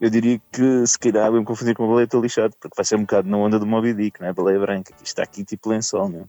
eu 0.00 0.10
diria 0.10 0.40
que 0.52 0.86
se 0.86 0.98
calhar 0.98 1.30
vou 1.30 1.40
me 1.40 1.46
confundir 1.46 1.74
com 1.74 1.84
uma 1.84 1.90
baleia, 1.90 2.04
estou 2.04 2.20
lixado, 2.20 2.54
porque 2.60 2.74
vai 2.76 2.84
ser 2.84 2.96
um 2.96 3.00
bocado 3.00 3.28
na 3.28 3.36
onda 3.36 3.58
do 3.58 3.66
Moby 3.66 3.94
Dick, 3.94 4.20
não 4.20 4.28
é? 4.28 4.32
Baleia 4.32 4.58
branca, 4.58 4.92
que 4.92 5.06
está 5.06 5.22
aqui 5.22 5.44
tipo 5.44 5.70
lençol, 5.70 6.08
não 6.08 6.20
é? 6.20 6.24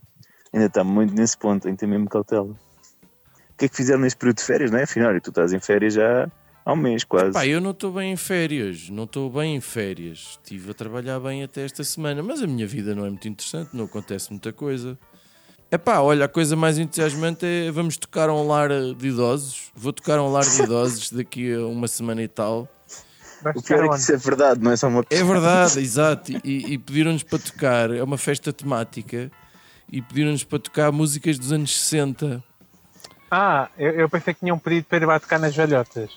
Ainda 0.53 0.67
está 0.67 0.83
muito 0.83 1.13
nesse 1.13 1.37
ponto, 1.37 1.63
tem 1.63 1.73
que 1.73 1.79
ter 1.79 1.87
mesmo 1.87 2.07
cautela. 2.07 2.45
O 2.51 3.57
que 3.57 3.65
é 3.65 3.69
que 3.69 3.75
fizeram 3.75 4.01
neste 4.01 4.17
período 4.17 4.37
de 4.37 4.43
férias, 4.43 4.71
não 4.71 4.79
é? 4.79 4.83
Afinal, 4.83 5.19
tu 5.21 5.29
estás 5.29 5.51
em 5.53 5.59
férias 5.59 5.93
já 5.93 6.29
há 6.65 6.73
um 6.73 6.77
mês 6.77 7.03
quase. 7.03 7.33
Pá, 7.33 7.45
eu 7.45 7.61
não 7.61 7.71
estou 7.71 7.91
bem 7.91 8.13
em 8.13 8.17
férias, 8.17 8.89
não 8.89 9.03
estou 9.03 9.29
bem 9.29 9.55
em 9.55 9.61
férias. 9.61 10.39
Estive 10.41 10.71
a 10.71 10.73
trabalhar 10.73 11.19
bem 11.19 11.43
até 11.43 11.63
esta 11.63 11.83
semana, 11.83 12.23
mas 12.23 12.41
a 12.41 12.47
minha 12.47 12.65
vida 12.65 12.95
não 12.95 13.05
é 13.05 13.09
muito 13.09 13.27
interessante, 13.27 13.69
não 13.73 13.85
acontece 13.85 14.31
muita 14.31 14.51
coisa. 14.51 14.97
É 15.71 15.77
pá, 15.77 15.99
olha, 15.99 16.25
a 16.25 16.27
coisa 16.27 16.55
mais 16.55 16.77
entusiasmante 16.77 17.45
é 17.45 17.71
vamos 17.71 17.97
tocar 17.97 18.29
a 18.29 18.33
um 18.33 18.47
lar 18.47 18.69
de 18.69 19.07
idosos. 19.07 19.71
Vou 19.75 19.91
tocar 19.91 20.19
a 20.19 20.23
um 20.23 20.31
lar 20.31 20.43
de 20.43 20.61
idosos 20.61 21.11
daqui 21.11 21.53
a 21.53 21.65
uma 21.65 21.87
semana 21.87 22.21
e 22.21 22.27
tal. 22.27 22.69
O 23.53 23.61
pior 23.61 23.85
é 23.85 23.89
que 23.89 23.95
isso 23.95 24.13
é 24.13 24.17
verdade, 24.17 24.63
não 24.63 24.71
é 24.71 24.75
só 24.75 24.87
uma 24.87 25.03
É 25.09 25.23
verdade, 25.23 25.79
exato. 25.79 26.31
E, 26.43 26.73
e 26.73 26.77
pediram-nos 26.77 27.23
para 27.23 27.37
tocar, 27.37 27.91
é 27.91 28.01
uma 28.01 28.17
festa 28.17 28.51
temática, 28.51 29.29
e 29.91 30.01
pediram-nos 30.01 30.43
para 30.43 30.57
tocar 30.57 30.91
músicas 30.91 31.37
dos 31.37 31.51
anos 31.51 31.75
60. 31.75 32.43
Ah, 33.29 33.69
eu, 33.77 33.91
eu 33.91 34.09
pensei 34.09 34.33
que 34.33 34.39
tinham 34.39 34.57
pedido 34.57 34.85
para 34.85 34.97
ir 34.97 35.05
lá 35.05 35.19
tocar 35.19 35.39
nas 35.39 35.55
velhotas. 35.55 36.09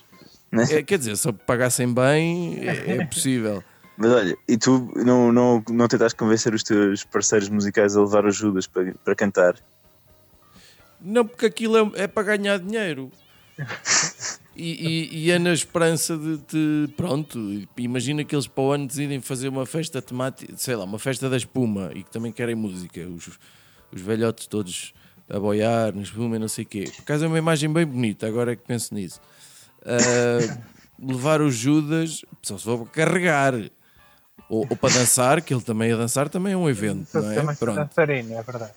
É, 0.71 0.83
quer 0.83 0.99
dizer, 0.99 1.17
se 1.17 1.31
pagassem 1.33 1.93
bem, 1.93 2.61
é, 2.67 2.93
é 2.93 3.05
possível. 3.05 3.62
Mas 4.00 4.11
olha, 4.12 4.37
e 4.47 4.57
tu 4.57 4.90
não, 4.95 5.33
não, 5.33 5.62
não 5.69 5.88
tentaste 5.88 6.17
convencer 6.17 6.55
os 6.55 6.62
teus 6.62 7.02
parceiros 7.02 7.49
musicais 7.49 7.97
a 7.97 8.00
levar 8.00 8.25
ajudas 8.25 8.67
para, 8.69 8.95
para 9.05 9.14
cantar? 9.17 9.57
Não, 11.00 11.26
porque 11.26 11.47
aquilo 11.47 11.76
é, 11.97 12.05
é 12.05 12.07
para 12.07 12.37
ganhar 12.37 12.59
dinheiro. 12.59 13.11
E, 14.61 14.73
e- 15.12 15.19
e 15.26 15.31
é 15.31 15.38
na 15.38 15.52
esperança 15.52 16.17
de, 16.19 16.37
de- 16.38 16.93
Pronto, 16.97 17.38
imagina 17.76 18.25
que 18.25 18.35
eles 18.35 18.49
para 18.49 18.64
o 18.64 18.73
ano 18.73 18.88
decidem 18.88 19.21
fazer 19.21 19.47
uma 19.49 19.64
festa 19.64 20.02
temática, 20.02 20.52
sei 20.57 20.75
lá, 20.75 20.83
uma 20.85 20.99
festa 20.99 21.31
da 21.31 21.37
espuma 21.37 21.93
e 21.95 22.02
que 22.02 22.11
também 22.11 22.33
querem 22.33 22.57
música. 22.57 23.00
Os, 23.07 23.38
os 23.93 24.00
velhotes 24.02 24.49
todos 24.49 24.93
a 25.31 25.38
boiar 25.38 25.95
na 25.95 26.02
espuma 26.02 26.35
e 26.35 26.38
não 26.40 26.49
sei 26.49 26.64
o 26.64 26.67
quê. 26.67 26.90
Por 26.97 27.02
acaso 27.02 27.25
é 27.25 27.28
uma 27.28 27.38
imagem 27.38 27.73
bem 27.73 27.87
bonita, 27.87 28.26
agora 28.26 28.52
é 28.55 28.57
que 28.57 28.64
penso 28.67 28.93
nisso. 28.95 29.21
Ah, 29.87 30.59
levar 30.99 31.40
os 31.40 31.55
Judas, 31.55 32.25
só 32.43 32.59
se 32.59 32.64
for 32.64 32.78
para 32.85 33.05
carregar. 33.05 33.55
Ou, 34.49 34.66
ou 34.68 34.76
para 34.76 34.95
dançar, 34.95 35.42
que 35.42 35.52
ele 35.52 35.62
também 35.62 35.92
a 35.92 35.97
dançar 35.97 36.28
também 36.28 36.52
é 36.52 36.57
um 36.57 36.68
evento, 36.68 37.09
não 37.14 37.30
é? 37.30 37.54
Pronto. 37.54 37.76
dançarino, 37.76 38.35
é 38.35 38.42
verdade. 38.42 38.73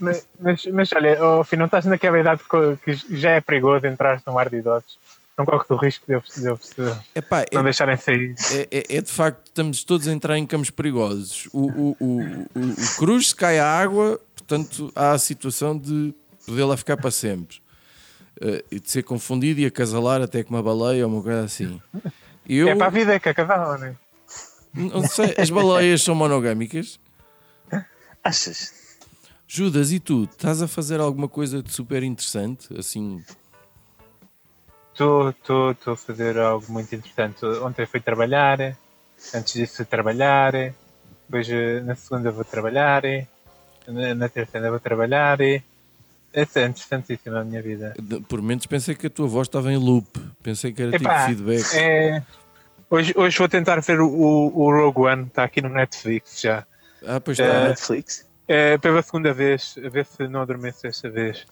Mas, 0.00 0.26
mas, 0.40 0.66
mas 0.66 0.92
olha, 0.92 1.18
oh, 1.22 1.44
fim, 1.44 1.56
não 1.56 1.66
estás 1.66 1.84
naquela 1.84 2.18
idade 2.18 2.40
que, 2.84 3.16
já 3.16 3.30
é 3.30 3.40
perigoso 3.40 3.86
entrar 3.86 4.22
num 4.26 4.38
ar 4.38 4.48
de 4.48 4.56
idosos. 4.56 4.98
Não 5.36 5.44
corre 5.44 5.64
o 5.68 5.76
risco 5.76 6.06
de 6.06 6.14
eles, 6.14 6.28
de 6.36 6.48
eles 6.48 6.98
Epá, 7.12 7.42
é, 7.42 7.46
não 7.52 7.64
deixarem 7.64 7.96
sair. 7.96 8.36
é, 8.52 8.68
é- 8.70 8.96
é 8.98 9.00
de 9.02 9.10
facto, 9.10 9.48
estamos 9.48 9.82
todos 9.82 10.06
a 10.06 10.12
entrar 10.12 10.38
em 10.38 10.46
campos 10.46 10.70
perigosos. 10.70 11.48
O, 11.52 11.66
o, 11.66 11.96
o, 11.98 12.20
o, 12.54 12.70
o 12.70 12.96
cruz 12.96 13.28
se 13.30 13.34
cai 13.34 13.58
à 13.58 13.66
água, 13.66 14.20
portanto 14.36 14.92
há 14.94 15.10
a 15.10 15.18
situação 15.18 15.76
de 15.76 16.14
poder 16.46 16.64
lá 16.64 16.76
ficar 16.76 16.96
para 16.96 17.10
sempre. 17.10 17.58
Eh, 18.40 18.64
e 18.70 18.80
de 18.80 18.90
ser 18.90 19.02
confundido 19.02 19.60
e 19.60 19.66
acasalar 19.66 20.20
até 20.20 20.42
com 20.42 20.54
uma 20.54 20.62
baleia 20.62 21.06
ou 21.06 21.12
uma 21.12 21.22
coisa 21.22 21.44
assim. 21.44 21.80
Eu 22.48 22.68
É 22.68 22.74
para 22.74 22.86
a 22.86 22.90
vida, 22.90 23.14
é 23.14 23.18
que 23.18 23.28
acabava, 23.28 23.78
não 23.78 23.86
é? 23.86 23.94
Não 24.74 25.06
sei, 25.06 25.34
as 25.38 25.50
baleias 25.50 26.02
são 26.02 26.14
monogâmicas. 26.14 26.98
Achas? 28.22 28.72
Judas, 29.46 29.92
e 29.92 30.00
tu? 30.00 30.24
Estás 30.24 30.62
a 30.62 30.66
fazer 30.68 31.00
alguma 31.00 31.28
coisa 31.28 31.62
de 31.62 31.70
super 31.72 32.02
interessante? 32.02 32.68
Assim, 32.78 33.22
Estou 34.92 35.30
estou- 35.30 35.70
estou 35.72 35.94
a 35.94 35.96
fazer 35.96 36.38
algo 36.38 36.64
muito 36.72 36.94
interessante. 36.94 37.44
Ontem 37.44 37.84
fui 37.84 38.00
trabalhar, 38.00 38.76
antes 39.34 39.52
disso 39.54 39.76
fui 39.76 39.84
trabalhar, 39.84 40.52
depois 40.52 41.48
na 41.84 41.94
segunda 41.96 42.30
vou 42.30 42.44
trabalhar, 42.44 43.02
na, 43.88 44.14
na 44.14 44.28
terça 44.28 44.56
ainda 44.58 44.70
vou 44.70 44.78
trabalhar. 44.80 45.38
Essa 46.32 46.60
é 46.60 46.66
interessantíssima 46.66 47.40
a 47.40 47.44
minha 47.44 47.60
vida. 47.62 47.94
por 48.28 48.40
momentos 48.40 48.66
pensei 48.66 48.94
que 48.94 49.06
a 49.06 49.10
tua 49.10 49.26
voz 49.26 49.46
estava 49.48 49.72
em 49.72 49.76
loop. 49.76 50.08
Pensei 50.42 50.72
que 50.72 50.82
era 50.82 50.92
tipo 50.92 51.10
feedback. 51.26 51.74
é, 51.74 52.22
hoje, 52.94 53.12
hoje 53.16 53.38
vou 53.38 53.48
tentar 53.48 53.80
ver 53.80 54.00
o, 54.00 54.08
o 54.08 54.70
Rogue 54.70 55.00
One, 55.02 55.24
está 55.26 55.44
aqui 55.44 55.60
no 55.60 55.68
Netflix 55.68 56.40
já. 56.40 56.64
Ah, 57.06 57.20
pois 57.20 57.38
Está 57.38 57.46
está. 57.50 57.60
na 57.62 57.68
Netflix? 57.68 58.26
É, 58.48 58.78
pela 58.78 59.02
segunda 59.02 59.32
vez, 59.32 59.74
a 59.84 59.88
ver 59.88 60.04
se 60.06 60.26
não 60.28 60.42
adormeço 60.42 60.82
desta 60.82 61.08
vez. 61.10 61.46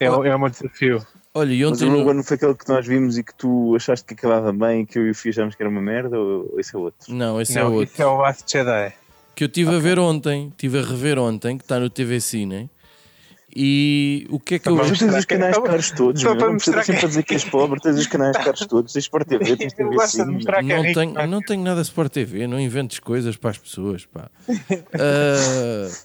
É, 0.00 0.10
o- 0.10 0.24
é 0.24 0.34
o 0.34 0.38
meu 0.38 0.48
desafio. 0.50 1.04
Olha, 1.34 1.52
e 1.52 1.62
Mas 1.64 1.72
ontem. 1.80 1.84
o 1.88 1.90
no- 1.92 1.98
Rogue 1.98 2.10
One 2.10 2.22
foi 2.24 2.36
aquele 2.36 2.54
que 2.54 2.68
nós 2.68 2.86
vimos 2.86 3.16
e 3.18 3.22
que 3.24 3.34
tu 3.34 3.74
achaste 3.76 4.04
que 4.04 4.14
acabava 4.14 4.52
bem 4.52 4.82
e 4.82 4.86
que 4.86 4.98
eu 4.98 5.06
e 5.06 5.10
o 5.10 5.14
Fio 5.14 5.30
achámos 5.30 5.54
que 5.54 5.62
era 5.62 5.70
uma 5.70 5.80
merda 5.80 6.18
ou, 6.18 6.50
ou 6.52 6.60
esse 6.60 6.74
é 6.74 6.78
outro? 6.78 7.14
Não, 7.14 7.40
esse 7.40 7.56
é 7.58 7.62
não, 7.62 7.72
outro. 7.74 7.92
isso 7.92 8.02
é 8.02 8.06
o 8.06 8.16
Last 8.16 8.44
Jedi. 8.50 8.92
que 9.34 9.44
eu 9.44 9.46
estive 9.46 9.74
a 9.74 9.78
ver 9.78 9.98
ontem, 9.98 10.48
estive 10.48 10.78
a 10.78 10.82
rever 10.82 11.18
ontem, 11.18 11.56
que 11.56 11.64
está 11.64 11.78
no 11.80 11.88
TV 11.88 12.20
Cine. 12.20 12.68
E 13.54 14.26
o 14.30 14.40
que 14.40 14.54
é 14.54 14.58
que 14.58 14.68
eu. 14.68 14.76
Mas 14.76 14.88
tu 14.92 14.98
tens 14.98 15.14
os 15.14 15.24
canais 15.26 15.54
Só- 15.54 15.62
caros 15.62 15.90
todos, 15.90 16.22
só 16.22 16.34
para 16.34 16.46
não 16.46 16.54
mostrar 16.54 16.82
sempre 16.84 17.00
que- 17.00 17.06
a 17.06 17.08
dizer 17.08 17.22
que 17.22 17.34
és 17.34 17.44
pobre, 17.44 17.80
tens 17.80 17.96
os 17.98 18.06
canais 18.06 18.36
caros 18.36 18.66
todos, 18.66 18.92
tens 18.94 19.04
Sport 19.04 19.28
TV, 19.28 19.56
tens 19.56 19.72
Eu 19.72 19.76
TV 19.76 19.94
gosto 19.96 20.16
de 20.16 20.22
Cine. 20.22 20.32
mostrar 20.34 20.64
que 20.64 20.72
é 20.72 20.76
Não 20.76 20.82
rico, 20.84 21.00
tenho, 21.00 21.26
não 21.28 21.40
tenho 21.42 21.62
nada 21.62 21.82
Sport 21.82 22.12
TV, 22.12 22.46
não 22.46 22.58
inventes 22.58 22.98
coisas 22.98 23.36
para 23.36 23.50
as 23.50 23.58
pessoas, 23.58 24.06
pá. 24.06 24.30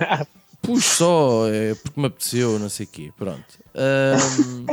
Ah, 0.00 0.24
puxo 0.62 0.94
só, 0.96 1.48
é 1.48 1.74
porque 1.74 2.00
me 2.00 2.06
apeteceu, 2.06 2.58
não 2.58 2.68
sei 2.68 2.86
o 2.86 2.88
quê, 2.88 3.12
pronto. 3.16 3.44
Ahm, 3.74 4.66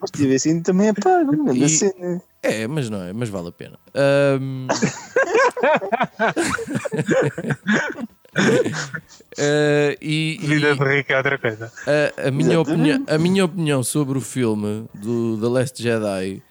Mas 0.00 0.10
TV 0.10 0.38
Cine 0.38 0.62
também 0.62 0.88
é 0.88 0.92
pago, 0.92 1.32
não 1.36 1.64
é 1.64 1.68
cena. 1.68 2.22
é, 2.42 2.66
mas 2.66 2.90
não 2.90 3.02
é, 3.02 3.12
mas 3.12 3.28
vale 3.28 3.48
a 3.48 3.52
pena. 3.52 3.78
Ahm, 3.94 4.66
ah, 8.40 9.96
e, 10.00 10.38
e- 10.40 10.46
Vida 10.46 10.74
de 10.74 10.84
rico 10.84 11.12
é 11.12 11.16
outra 11.16 11.38
coisa. 11.38 11.72
A, 11.86 12.28
a 12.28 12.30
minha 12.30 12.60
opinião, 12.60 13.04
a 13.06 13.18
minha 13.18 13.44
opinião 13.44 13.82
sobre 13.82 14.18
o 14.18 14.20
filme 14.20 14.86
do 14.94 15.38
The 15.40 15.46
Last 15.48 15.82
Jedi 15.82 16.42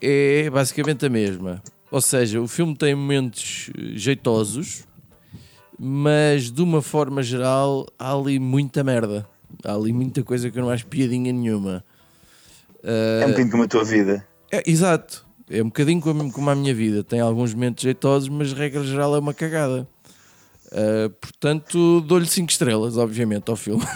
é 0.00 0.50
basicamente 0.50 1.06
a 1.06 1.08
mesma. 1.08 1.62
Ou 1.90 2.00
seja, 2.00 2.40
o 2.40 2.48
filme 2.48 2.76
tem 2.76 2.94
momentos 2.94 3.70
jeitosos, 3.94 4.84
mas 5.78 6.50
de 6.50 6.62
uma 6.62 6.82
forma 6.82 7.22
geral 7.22 7.86
há 7.98 8.12
ali 8.12 8.38
muita 8.38 8.82
merda. 8.82 9.26
Há 9.64 9.74
ali 9.74 9.92
muita 9.92 10.22
coisa 10.22 10.50
que 10.50 10.58
eu 10.58 10.62
não 10.62 10.70
acho 10.70 10.86
piadinha 10.86 11.32
nenhuma. 11.32 11.84
É 12.82 13.24
um 13.24 13.28
bocadinho 13.30 13.50
como 13.50 13.62
a 13.62 13.68
tua 13.68 13.84
vida. 13.84 14.26
É, 14.52 14.62
exato. 14.70 15.24
É 15.48 15.62
um 15.62 15.66
bocadinho 15.66 16.00
como, 16.00 16.30
como 16.32 16.50
a 16.50 16.54
minha 16.54 16.74
vida. 16.74 17.04
Tem 17.04 17.20
alguns 17.20 17.54
momentos 17.54 17.82
jeitosos, 17.82 18.28
mas 18.28 18.52
regra 18.52 18.82
geral 18.82 19.14
é 19.14 19.18
uma 19.18 19.32
cagada. 19.32 19.86
Ah, 20.76 21.08
portanto, 21.20 22.00
dou-lhe 22.02 22.26
5 22.26 22.50
estrelas, 22.50 22.96
obviamente, 22.98 23.48
ao 23.50 23.56
filme, 23.56 23.84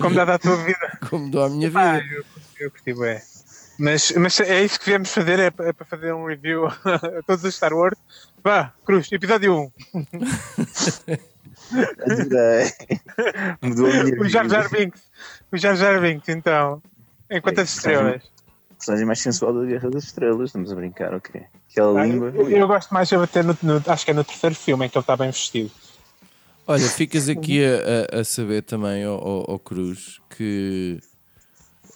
Como 0.00 0.14
dada 0.14 0.34
a 0.34 0.38
tua 0.38 0.56
vida. 0.64 0.98
como 1.08 1.28
dou 1.30 1.42
à 1.44 1.48
minha 1.50 1.68
Ah, 1.74 1.98
vida. 1.98 2.14
eu, 2.14 2.24
eu 2.60 2.70
curti 2.70 2.94
bem. 2.94 3.20
Mas, 3.76 4.12
mas 4.12 4.38
é 4.38 4.64
isso 4.64 4.78
que 4.78 4.86
viemos 4.86 5.12
fazer, 5.12 5.40
é, 5.40 5.46
é 5.46 5.72
para 5.72 5.84
fazer 5.84 6.14
um 6.14 6.26
review 6.26 6.66
a 6.86 7.22
todos 7.26 7.42
os 7.44 7.54
Star 7.56 7.72
Wars. 7.72 7.98
Vá, 8.42 8.72
Cruz, 8.84 9.10
episódio 9.10 9.52
1. 9.52 9.72
Adorei. 12.08 12.70
Mudou 13.60 13.90
a 13.90 14.04
minha 14.04 14.20
O 14.20 14.28
Jar. 14.28 14.48
Jar 14.48 14.70
Binks. 14.70 15.02
O 15.50 15.56
Jar 15.56 15.74
Jar 15.76 16.00
Binks, 16.00 16.28
então. 16.28 16.80
Em 17.28 17.40
quantas 17.40 17.68
É, 17.68 17.72
estrelas? 17.76 18.22
Personagem 18.84 19.06
mais 19.06 19.20
sensual 19.20 19.54
da 19.54 19.64
Guerra 19.64 19.90
das 19.90 20.04
Estrelas, 20.04 20.50
estamos 20.50 20.70
a 20.70 20.74
brincar, 20.74 21.14
ok. 21.14 21.40
Aquela 21.70 22.00
Ah, 22.02 22.06
língua. 22.06 22.28
eu, 22.36 22.50
eu 22.50 22.66
gosto 22.68 22.92
mais 22.92 23.08
de 23.08 23.16
bater 23.16 23.42
no, 23.42 23.56
no- 23.62 23.82
Acho 23.86 24.04
que 24.04 24.10
é 24.10 24.14
no 24.14 24.22
terceiro 24.22 24.54
filme 24.54 24.84
em 24.84 24.88
que 24.90 24.98
ele 24.98 25.02
está 25.02 25.16
bem 25.16 25.30
vestido. 25.30 25.70
Olha, 26.66 26.86
ficas 26.88 27.28
aqui 27.28 27.62
a, 27.64 28.16
a- 28.16 28.20
a 28.20 28.24
saber 28.24 28.62
também, 28.62 29.02
ao, 29.04 29.14
ao- 29.16 29.50
ao 29.52 29.58
Cruz, 29.58 30.20
que 30.36 30.98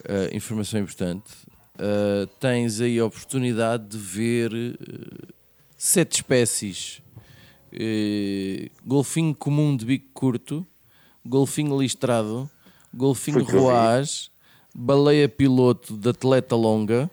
eh, 0.05 0.29
informação 0.35 0.79
importante. 0.79 1.31
eh, 1.77 2.27
tens 2.39 2.81
aí 2.81 2.97
a 2.99 3.05
oportunidade 3.05 3.85
de 3.87 3.97
ver 3.97 4.51
eh, 4.53 5.27
sete 5.77 6.15
espécies: 6.15 7.01
golfinho 8.85 9.35
comum 9.35 9.75
de 9.77 9.85
bico 9.85 10.07
curto, 10.13 10.65
golfinho 11.25 11.79
listrado, 11.79 12.49
golfinho 12.93 13.43
roaz, 13.43 14.31
baleia 14.73 15.27
piloto 15.27 15.95
de 15.95 16.09
atleta 16.09 16.55
longa. 16.55 17.09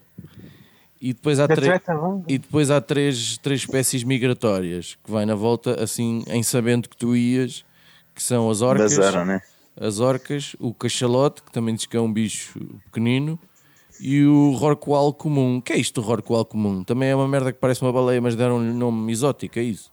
E 1.00 1.12
depois 1.12 1.38
há 1.38 1.46
treta 1.46 1.92
longa. 1.92 2.24
E 2.26 2.38
depois 2.38 2.70
há 2.70 2.80
três, 2.80 3.38
três 3.38 3.60
espécies 3.60 4.02
migratórias 4.02 4.96
que 5.04 5.10
vai 5.10 5.26
na 5.26 5.34
volta, 5.34 5.82
assim, 5.82 6.24
em 6.28 6.42
sabendo 6.42 6.88
que 6.88 6.96
tu 6.96 7.14
ias, 7.14 7.64
que 8.14 8.22
são 8.22 8.50
as 8.50 8.62
orcas, 8.62 8.96
né? 9.26 9.40
as 9.78 10.00
orcas, 10.00 10.56
o 10.58 10.72
cachalote, 10.72 11.42
que 11.42 11.52
também 11.52 11.74
diz 11.74 11.86
que 11.86 11.96
é 11.96 12.00
um 12.00 12.10
bicho 12.10 12.58
pequenino, 12.86 13.38
e 14.00 14.24
o 14.24 14.52
rorqual 14.52 15.12
comum. 15.12 15.60
que 15.60 15.72
é 15.72 15.76
isto, 15.76 16.00
o 16.00 16.04
rorqual 16.04 16.44
comum? 16.44 16.82
Também 16.82 17.10
é 17.10 17.14
uma 17.16 17.28
merda 17.28 17.52
que 17.52 17.58
parece 17.58 17.82
uma 17.82 17.92
baleia, 17.92 18.20
mas 18.20 18.34
deram-lhe 18.34 18.72
nome 18.72 19.12
exótico, 19.12 19.58
é 19.58 19.62
isso? 19.62 19.92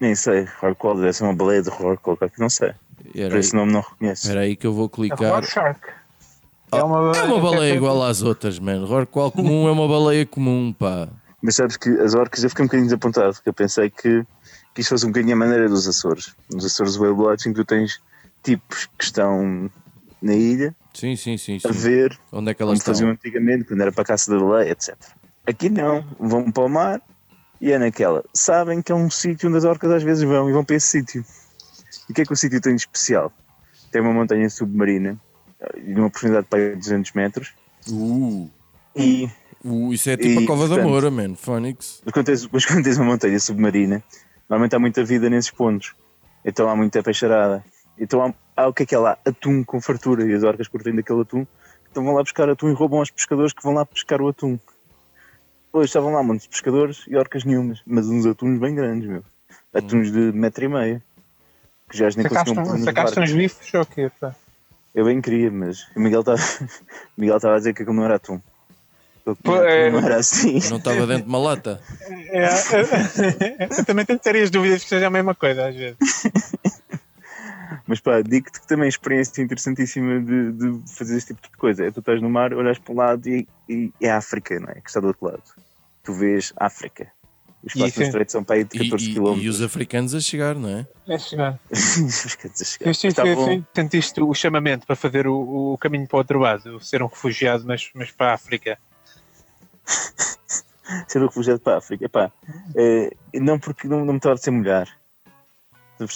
Nem 0.00 0.14
sei. 0.14 0.46
Rorqual 0.60 0.96
deve 0.96 1.12
ser 1.12 1.24
uma 1.24 1.34
baleia 1.34 1.62
de 1.62 1.70
Rorqual, 1.70 2.18
não 2.38 2.50
sei. 2.50 2.72
Era 3.14 3.28
Por 3.28 3.34
aí, 3.34 3.40
esse 3.40 3.54
nome 3.54 3.72
não 3.72 3.80
reconheço. 3.80 4.30
era 4.30 4.40
aí 4.40 4.56
que 4.56 4.66
eu 4.66 4.72
vou 4.72 4.88
clicar. 4.88 5.42
Shark. 5.44 5.80
É 6.78 6.82
uma, 6.82 7.16
É 7.16 7.22
uma 7.24 7.40
baleia 7.40 7.74
igual 7.74 8.02
às 8.02 8.22
outras, 8.22 8.58
mano. 8.58 8.86
Rorqual 8.86 9.30
comum 9.30 9.68
é 9.68 9.72
uma 9.72 9.88
baleia 9.88 10.26
comum, 10.26 10.72
pá. 10.72 11.08
Mas 11.42 11.56
sabes 11.56 11.76
que 11.76 11.90
as 12.00 12.14
orcas 12.14 12.42
eu 12.42 12.50
fiquei 12.50 12.64
um 12.64 12.66
bocadinho 12.66 12.86
desapontado, 12.86 13.34
porque 13.34 13.48
eu 13.48 13.54
pensei 13.54 13.90
que, 13.90 14.24
que 14.74 14.80
isto 14.80 14.90
fosse 14.90 15.04
um 15.04 15.10
bocadinho 15.10 15.34
a 15.34 15.38
maneira 15.38 15.68
dos 15.68 15.86
Açores. 15.86 16.34
Nos 16.50 16.64
Açores 16.64 16.96
Whale 16.96 17.12
Watching 17.12 17.52
tu 17.52 17.64
tens 17.64 18.00
tipos 18.42 18.88
que 18.98 19.04
estão 19.04 19.70
na 20.22 20.34
ilha 20.34 20.74
Sim, 20.94 21.16
sim, 21.16 21.36
sim. 21.36 21.58
a 21.64 21.72
sim. 21.72 21.78
ver 21.78 22.18
Onde 22.32 22.50
é 22.50 22.54
que 22.54 22.62
elas 22.62 22.78
como 22.78 22.94
faziam 22.94 23.10
antigamente, 23.10 23.64
quando 23.64 23.80
era 23.80 23.92
para 23.92 24.02
a 24.02 24.06
caça 24.06 24.30
da 24.30 24.38
baleia, 24.38 24.70
etc. 24.70 24.94
Aqui 25.46 25.68
não, 25.68 26.04
vão 26.18 26.50
para 26.50 26.64
o 26.64 26.68
mar 26.68 27.02
e 27.60 27.72
é 27.72 27.78
naquela. 27.78 28.24
Sabem 28.32 28.80
que 28.80 28.92
é 28.92 28.94
um 28.94 29.10
sítio 29.10 29.48
onde 29.48 29.58
as 29.58 29.64
orcas 29.64 29.90
às 29.90 30.02
vezes 30.02 30.24
vão 30.24 30.48
e 30.48 30.52
vão 30.52 30.64
para 30.64 30.76
esse 30.76 30.86
sítio. 30.86 31.24
E 32.08 32.12
o 32.12 32.14
que 32.14 32.22
é 32.22 32.24
que 32.24 32.32
o 32.32 32.36
sítio 32.36 32.60
tem 32.60 32.74
de 32.74 32.82
especial? 32.82 33.32
Tem 33.90 34.00
uma 34.00 34.12
montanha 34.12 34.48
submarina 34.48 35.18
de 35.76 35.94
uma 35.94 36.10
profundidade 36.10 36.46
de 36.50 36.76
200 36.76 37.12
metros 37.12 37.54
Uh, 37.90 38.50
e 38.96 39.28
uh, 39.64 39.92
isso 39.92 40.08
é 40.08 40.16
tipo 40.16 40.40
E, 40.40 40.44
a 40.44 40.46
Cova 40.46 40.68
da 40.68 40.82
Moura, 40.82 41.10
man. 41.10 41.34
Phonics. 41.34 42.00
Mas 42.04 42.12
quando, 42.14 42.26
tens, 42.26 42.48
mas 42.50 42.64
quando 42.64 42.84
tens 42.84 42.96
uma 42.96 43.06
montanha 43.06 43.38
submarina, 43.38 44.02
normalmente 44.48 44.74
há 44.74 44.78
muita 44.78 45.04
vida 45.04 45.28
nesses 45.28 45.50
pontos. 45.50 45.94
Então 46.44 46.68
há 46.68 46.76
muita 46.76 47.02
peixarada. 47.02 47.64
Então 47.98 48.22
há, 48.22 48.34
há 48.56 48.68
o 48.68 48.72
que 48.72 48.84
é 48.84 48.86
que 48.86 48.94
é 48.94 48.98
lá? 48.98 49.18
Atum 49.24 49.62
com 49.64 49.80
fartura. 49.80 50.26
E 50.26 50.34
as 50.34 50.42
orcas 50.42 50.68
curtem 50.68 50.94
daquele 50.94 51.22
atum. 51.22 51.46
Então 51.90 52.04
vão 52.04 52.14
lá 52.14 52.22
buscar 52.22 52.48
atum 52.48 52.70
e 52.70 52.74
roubam 52.74 53.00
aos 53.00 53.10
pescadores 53.10 53.52
que 53.52 53.62
vão 53.62 53.74
lá 53.74 53.84
pescar 53.84 54.20
o 54.20 54.28
atum. 54.28 54.58
Hoje 55.72 55.86
estavam 55.86 56.12
lá 56.12 56.22
muitos 56.22 56.46
pescadores 56.46 57.04
e 57.08 57.16
orcas 57.16 57.44
nenhumas, 57.44 57.82
mas 57.84 58.06
uns 58.08 58.24
atuns 58.26 58.58
bem 58.60 58.74
grandes, 58.74 59.08
meu. 59.08 59.24
Atuns 59.72 60.10
de 60.10 60.32
metro 60.32 60.64
e 60.64 60.68
meio. 60.68 61.02
Que 61.90 61.98
já 61.98 62.08
nem 62.16 62.26
conseguiam 62.26 62.54
pôr 62.54 62.64
Sacaste, 62.64 62.76
nos 62.76 62.84
sacaste 62.84 63.20
uns 63.20 63.32
bifes 63.32 63.74
ou 63.74 63.82
o 63.82 63.86
quê? 63.86 64.10
pá? 64.20 64.34
Eu 64.94 65.04
bem 65.04 65.20
queria, 65.20 65.50
mas 65.50 65.86
o 65.96 66.00
Miguel 66.00 66.20
estava 66.20 66.40
o 67.16 67.20
Miguel 67.20 67.36
estava 67.36 67.54
a 67.54 67.58
dizer 67.58 67.74
que 67.74 67.82
aquilo 67.82 67.96
não 67.96 68.04
era 68.04 68.16
atum. 68.16 68.40
Eu 69.26 69.34
Pô, 69.36 69.56
é- 69.56 69.90
Não 69.90 69.98
era 70.00 70.16
assim. 70.16 70.60
Não 70.68 70.76
estava 70.76 71.06
dentro 71.06 71.24
de 71.24 71.28
uma 71.28 71.38
lata. 71.38 71.80
É, 72.30 72.44
eu 73.80 73.84
também 73.84 74.04
tenho 74.04 74.20
sérias 74.22 74.50
dúvidas 74.50 74.82
que 74.82 74.88
seja 74.88 75.06
a 75.06 75.10
mesma 75.10 75.34
coisa, 75.34 75.66
às 75.68 75.74
vezes. 75.74 75.96
Mas 77.86 78.00
pá, 78.00 78.20
digo-te 78.22 78.60
que 78.60 78.66
também 78.66 78.86
é 78.86 78.88
experiência 78.88 79.42
interessantíssima 79.42 80.20
de, 80.20 80.52
de 80.52 80.94
fazer 80.94 81.16
esse 81.16 81.34
tipo 81.34 81.42
de 81.42 81.56
coisa. 81.56 81.84
É 81.84 81.90
tu 81.90 82.00
estás 82.00 82.20
no 82.20 82.30
mar, 82.30 82.52
olhas 82.54 82.78
para 82.78 82.92
um 82.92 82.96
lado 82.96 83.28
e, 83.28 83.46
e 83.68 83.92
é 84.00 84.10
África, 84.10 84.58
não 84.60 84.68
é? 84.68 84.74
Que 84.74 84.88
está 84.88 85.00
do 85.00 85.08
outro 85.08 85.26
lado. 85.26 85.42
Tu 86.02 86.12
vês 86.12 86.52
África. 86.56 87.10
Os 87.66 87.76
é- 87.80 88.02
estreito 88.04 88.30
são 88.32 88.44
para 88.44 88.56
aí 88.56 88.64
de 88.64 88.76
E, 88.76 88.84
14 88.90 89.10
e- 89.10 89.14
km. 89.14 89.34
e 89.40 89.48
os 89.48 89.62
africanos 89.62 90.14
a 90.14 90.20
chegar, 90.20 90.54
não 90.54 90.68
é? 90.68 90.86
É 91.08 91.18
chegar. 91.18 91.58
Quer 91.70 92.48
dizer, 92.50 92.64
chegar. 92.64 92.90
Eu 92.90 92.94
sim, 92.94 93.08
Está 93.08 93.22
sim, 93.24 93.34
bom. 93.34 93.44
sim. 93.46 93.66
Sentiste 93.74 94.20
o 94.22 94.34
chamamento 94.34 94.86
para 94.86 94.94
fazer 94.96 95.26
o, 95.26 95.72
o 95.72 95.78
caminho 95.78 96.06
para 96.06 96.16
o 96.16 96.18
outro 96.18 96.38
lado, 96.38 96.78
ser 96.80 97.02
um 97.02 97.06
refugiado, 97.06 97.64
mas, 97.66 97.90
mas 97.94 98.10
para 98.10 98.32
a 98.32 98.34
África. 98.34 98.78
ser 101.08 101.22
o 101.22 101.26
refugiado 101.26 101.60
para 101.60 101.74
a 101.74 101.78
África. 101.78 102.04
Epá, 102.04 102.30
eh, 102.76 103.10
não 103.34 103.58
porque 103.58 103.88
não, 103.88 104.04
não 104.04 104.12
me 104.14 104.18
estava 104.18 104.34
a 104.34 104.38
ser 104.38 104.50
mulher. 104.50 104.88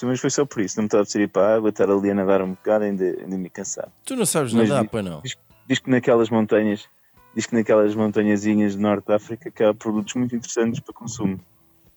Mas 0.03 0.21
foi 0.21 0.31
só 0.31 0.45
por 0.45 0.61
isso. 0.61 0.77
Não 0.77 0.83
me 0.83 0.87
estava 0.89 1.03
a 1.03 1.07
ser 1.07 1.21
ir 1.23 1.29
para 1.29 1.47
a 1.47 1.55
água, 1.57 1.71
estar 1.71 1.89
ali 1.89 2.11
a 2.11 2.15
nadar 2.15 2.43
um 2.43 2.51
bocado, 2.51 2.85
ainda, 2.85 3.05
ainda 3.05 3.39
me 3.39 3.49
cansar. 3.49 3.89
Tu 4.05 4.17
não 4.17 4.27
sabes 4.27 4.53
Mas 4.53 4.69
nadar, 4.69 4.83
vi- 4.83 4.89
pois 4.89 5.05
não? 5.05 5.23
Diz 5.67 5.79
que 5.79 5.91
naquelas 5.91 6.31
montanhas, 6.31 6.89
diz 7.35 7.47
que 7.47 7.55
naquelas 7.55 7.95
montanhazinhas 7.95 8.75
do 8.77 8.83
norte 8.83 9.07
da 9.07 9.17
África 9.17 9.51
que 9.51 9.63
há 9.63 9.73
produtos 9.75 10.15
muito 10.15 10.35
interessantes 10.35 10.81
para 10.81 10.95
consumo. 10.95 11.41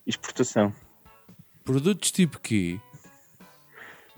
Exportação. 0.05 0.73
Produtos 1.63 2.11
tipo 2.11 2.39
quê? 2.39 2.79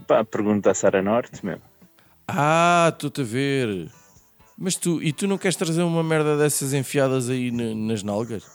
Pá, 0.08 0.24
pergunta 0.24 0.72
à 0.72 0.74
Sara 0.74 1.02
Norte, 1.02 1.46
meu. 1.46 1.60
Ah, 2.28 2.90
estou-te 2.94 3.22
a 3.22 3.24
ver. 3.24 3.90
Mas 4.58 4.76
tu, 4.76 5.02
e 5.02 5.12
tu 5.12 5.28
não 5.28 5.38
queres 5.38 5.58
trazer 5.58 5.82
uma 5.84 6.04
merda 6.04 6.38
dessas 6.38 6.74
enfiadas 6.74 7.30
aí 7.30 7.52
na- 7.52 7.76
nas 7.76 8.04
nalgas? 8.04 8.46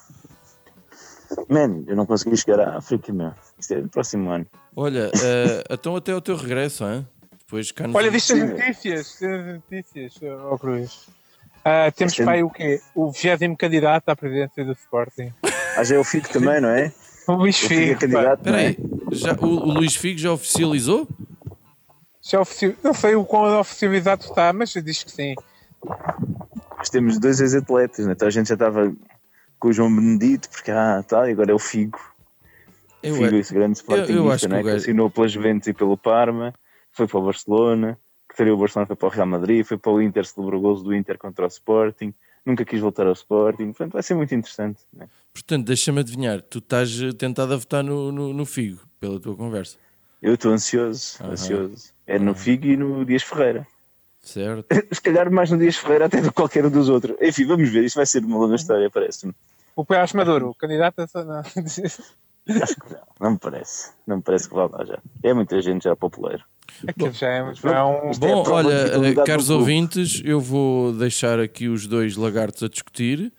Man, 1.49 1.85
eu 1.87 1.95
não 1.97 2.07
consegui 2.07 2.37
chegar 2.37 2.61
à 2.61 2.79
África, 2.79 3.12
meu. 3.12 3.33
Isto 3.59 3.75
é 3.75 3.81
do 3.83 3.88
próximo 3.88 4.31
ano. 4.31 4.47
Olha, 4.75 5.11
eh, 5.23 5.65
então 5.71 5.97
até 5.97 6.15
o 6.15 6.21
teu 6.21 6.37
regresso, 6.37 6.85
hein? 6.85 7.07
Depois 7.41 7.71
cá 7.73 7.87
nos 7.87 7.97
Olha, 7.97 8.11
viste 8.11 8.33
as 8.33 8.38
notícias? 8.38 9.23
As 9.23 9.55
notícias, 9.55 10.15
ó 10.23 10.57
Cruz. 10.57 11.09
Ah, 11.65 11.91
temos 11.95 12.15
para 12.17 12.33
aí 12.33 12.43
o 12.43 12.50
quê? 12.50 12.81
O 12.95 13.11
20 13.11 13.57
candidato 13.57 14.09
à 14.09 14.17
presidência 14.17 14.65
do 14.65 14.73
Sporting. 14.73 15.33
Ah, 15.77 15.85
já 15.85 15.97
é 15.97 15.99
o 15.99 16.05
Fico 16.05 16.29
também, 16.31 16.61
não 16.61 16.69
é? 16.71 16.93
O 17.29 17.33
Luís 17.35 17.61
O 17.62 17.67
é 17.67 17.69
Figo. 17.69 18.00
candidato, 18.00 18.41
não 18.50 18.59
Espera 18.59 18.62
é? 18.62 18.67
aí, 18.69 18.79
já, 19.12 19.33
o, 19.35 19.45
o 19.47 19.71
Luís 19.75 19.95
Figo 19.95 20.19
já 20.19 20.33
oficializou? 20.33 21.07
Já 22.23 22.41
ofici... 22.41 22.75
Não 22.83 22.95
sei 22.95 23.17
o 23.17 23.25
quão 23.27 23.61
oficializado 23.61 24.25
está, 24.25 24.50
mas 24.50 24.71
diz 24.73 25.05
que 25.05 25.11
sim. 25.12 25.35
Nós 26.79 26.88
temos 26.88 27.19
dois 27.19 27.38
ex-atletas, 27.38 28.07
né? 28.07 28.12
Então 28.12 28.27
a 28.29 28.31
gente 28.31 28.49
já 28.49 28.55
estava 28.55 28.91
com 29.61 29.69
o 29.69 29.73
João 29.75 29.95
Benedito, 29.95 30.49
porque 30.49 30.71
ah, 30.71 31.05
tá, 31.07 31.29
e 31.29 31.33
agora 31.33 31.50
é 31.50 31.55
o 31.55 31.59
Figo. 31.59 32.00
Eu, 33.03 33.15
Figo, 33.17 33.37
é- 33.37 33.38
esse 33.41 33.53
grande 33.53 33.79
eu 33.87 33.93
acho 33.93 34.07
sportingista, 34.07 34.49
que 34.49 34.55
né? 34.55 34.59
que 34.61 34.65
gajo- 34.65 34.77
assinou 34.79 35.11
pela 35.11 35.29
Juventus 35.29 35.69
e 35.69 35.75
pelo 35.75 35.99
Parma, 35.99 36.55
foi 36.93 37.07
para 37.07 37.19
o 37.19 37.25
Barcelona, 37.27 37.99
teria 38.38 38.54
o 38.54 38.57
Barcelona, 38.57 38.87
foi 38.87 38.95
para 38.95 39.09
o 39.09 39.11
Real 39.11 39.26
Madrid, 39.26 39.64
foi 39.66 39.76
para 39.76 39.90
o 39.90 40.00
Inter, 40.00 40.25
celebrou 40.25 40.61
gols 40.61 40.80
do 40.80 40.95
Inter 40.95 41.18
contra 41.18 41.45
o 41.45 41.49
Sporting, 41.49 42.14
nunca 42.47 42.64
quis 42.64 42.80
voltar 42.80 43.04
ao 43.09 43.12
Sporting, 43.12 43.73
portanto 43.73 43.92
vai 43.95 44.02
ser 44.02 44.14
muito 44.14 44.33
interessante. 44.33 44.78
Né? 44.92 45.09
Portanto, 45.33 45.66
deixa-me 45.66 45.99
adivinhar, 46.00 46.40
tu 46.40 46.59
estás 46.59 46.97
tentado 47.18 47.52
a 47.52 47.57
votar 47.57 47.83
no, 47.83 48.12
no, 48.12 48.33
no 48.33 48.47
Figo, 48.47 48.81
pela 49.01 49.18
tua 49.18 49.35
conversa, 49.35 49.77
Eu 50.22 50.35
estou 50.35 50.53
ansioso, 50.53 51.18
Aham. 51.20 51.33
ansioso. 51.33 51.92
É 52.07 52.16
no 52.16 52.33
Figo 52.33 52.66
e 52.66 52.77
no 52.77 53.05
Dias 53.05 53.24
Ferreira. 53.24 53.66
certo? 54.22 54.66
Se 54.94 55.01
calhar 55.01 55.31
mais 55.33 55.51
no 55.51 55.59
Dias 55.59 55.77
Ferreira 55.77 56.07
até 56.07 56.20
do 56.20 56.29
que 56.29 56.35
qualquer 56.35 56.64
um 56.64 56.70
dos 56.70 56.88
outros. 56.88 57.16
Enfim, 57.20 57.44
vamos 57.44 57.68
ver, 57.68 57.85
isto 57.85 57.96
vai 57.96 58.07
ser 58.07 58.24
uma 58.24 58.38
longa 58.38 58.55
história, 58.55 58.88
parece-me. 58.88 59.35
O 59.74 59.85
Pérez 59.85 60.12
Maduro, 60.12 60.51
o 60.51 60.55
candidato 60.55 61.01
a. 61.01 61.24
Não. 61.24 61.40
Acho 61.40 62.74
que 62.81 62.92
não, 62.92 63.01
não 63.20 63.31
me 63.33 63.38
parece. 63.38 63.92
Não 64.07 64.16
me 64.16 64.22
parece 64.22 64.48
que 64.48 64.55
vá 64.55 64.66
lá 64.66 64.85
já. 64.85 64.98
É 65.22 65.35
muita 65.35 65.61
gente 65.61 65.85
já 65.85 65.94
popular. 65.94 66.44
Aquilo 66.87 67.12
já 67.12 67.28
é, 67.28 67.54
já 67.54 67.70
é 67.76 67.83
um. 67.83 68.11
É 68.11 68.14
Bom, 68.18 68.42
de 68.42 68.50
olha, 68.50 69.14
caros 69.24 69.50
ouvintes, 69.50 70.22
eu 70.24 70.40
vou 70.40 70.92
deixar 70.92 71.40
aqui 71.40 71.68
os 71.68 71.87
dois 71.87 72.16
lagartos 72.16 72.62
a 72.62 72.68
discutir, 72.68 73.33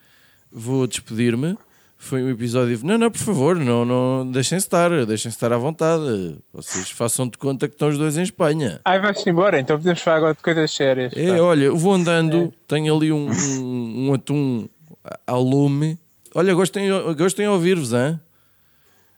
vou 0.52 0.86
despedir-me. 0.88 1.58
Foi 2.02 2.24
um 2.24 2.30
episódio. 2.30 2.80
Não, 2.82 2.98
não, 2.98 3.12
por 3.12 3.20
favor, 3.20 3.58
não, 3.58 3.84
não 3.84 4.32
deixem-se 4.32 4.66
estar, 4.66 4.90
deixem-se 5.06 5.36
estar 5.36 5.52
à 5.52 5.58
vontade. 5.58 6.38
Vocês 6.54 6.90
façam 6.90 7.28
de 7.28 7.38
conta 7.38 7.68
que 7.68 7.76
estão 7.76 7.90
os 7.90 7.98
dois 7.98 8.18
em 8.18 8.24
Espanha. 8.24 8.80
Ai, 8.86 9.02
vais-te 9.02 9.30
embora, 9.30 9.60
então 9.60 9.78
podemos 9.78 10.00
falar 10.02 10.18
agora 10.18 10.34
de 10.34 10.42
coisas 10.42 10.72
sérias. 10.72 11.12
É, 11.14 11.36
pá. 11.36 11.42
olha, 11.44 11.66
eu 11.66 11.76
vou 11.76 11.94
andando, 11.94 12.54
tenho 12.66 12.96
ali 12.96 13.12
um, 13.12 13.30
um, 13.30 14.08
um 14.10 14.14
atum 14.14 14.70
ao 15.28 15.44
lume. 15.44 16.00
Olha, 16.34 16.54
gostem, 16.54 16.90
gostem 17.18 17.46
de 17.46 17.52
ouvir-vos, 17.52 17.92
hein? 17.92 18.18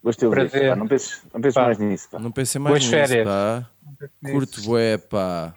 Gostei 0.04 0.28
de 0.28 0.36
ouvir. 0.36 0.50
Prazer. 0.50 0.70
Pá, 0.72 0.76
Não 0.76 0.88
penses, 0.88 1.22
não 1.32 1.42
penses 1.42 1.56
mais 1.56 1.78
nisso. 1.78 2.08
Pá. 2.10 2.20
Não 2.20 2.32
pensem 2.32 2.60
mais 2.62 2.72
Boas 2.74 2.84
nisso, 2.84 3.08
férias. 3.10 3.28
pá. 3.28 3.70
Curto 4.32 4.62
bué, 4.62 4.98
pá. 4.98 5.56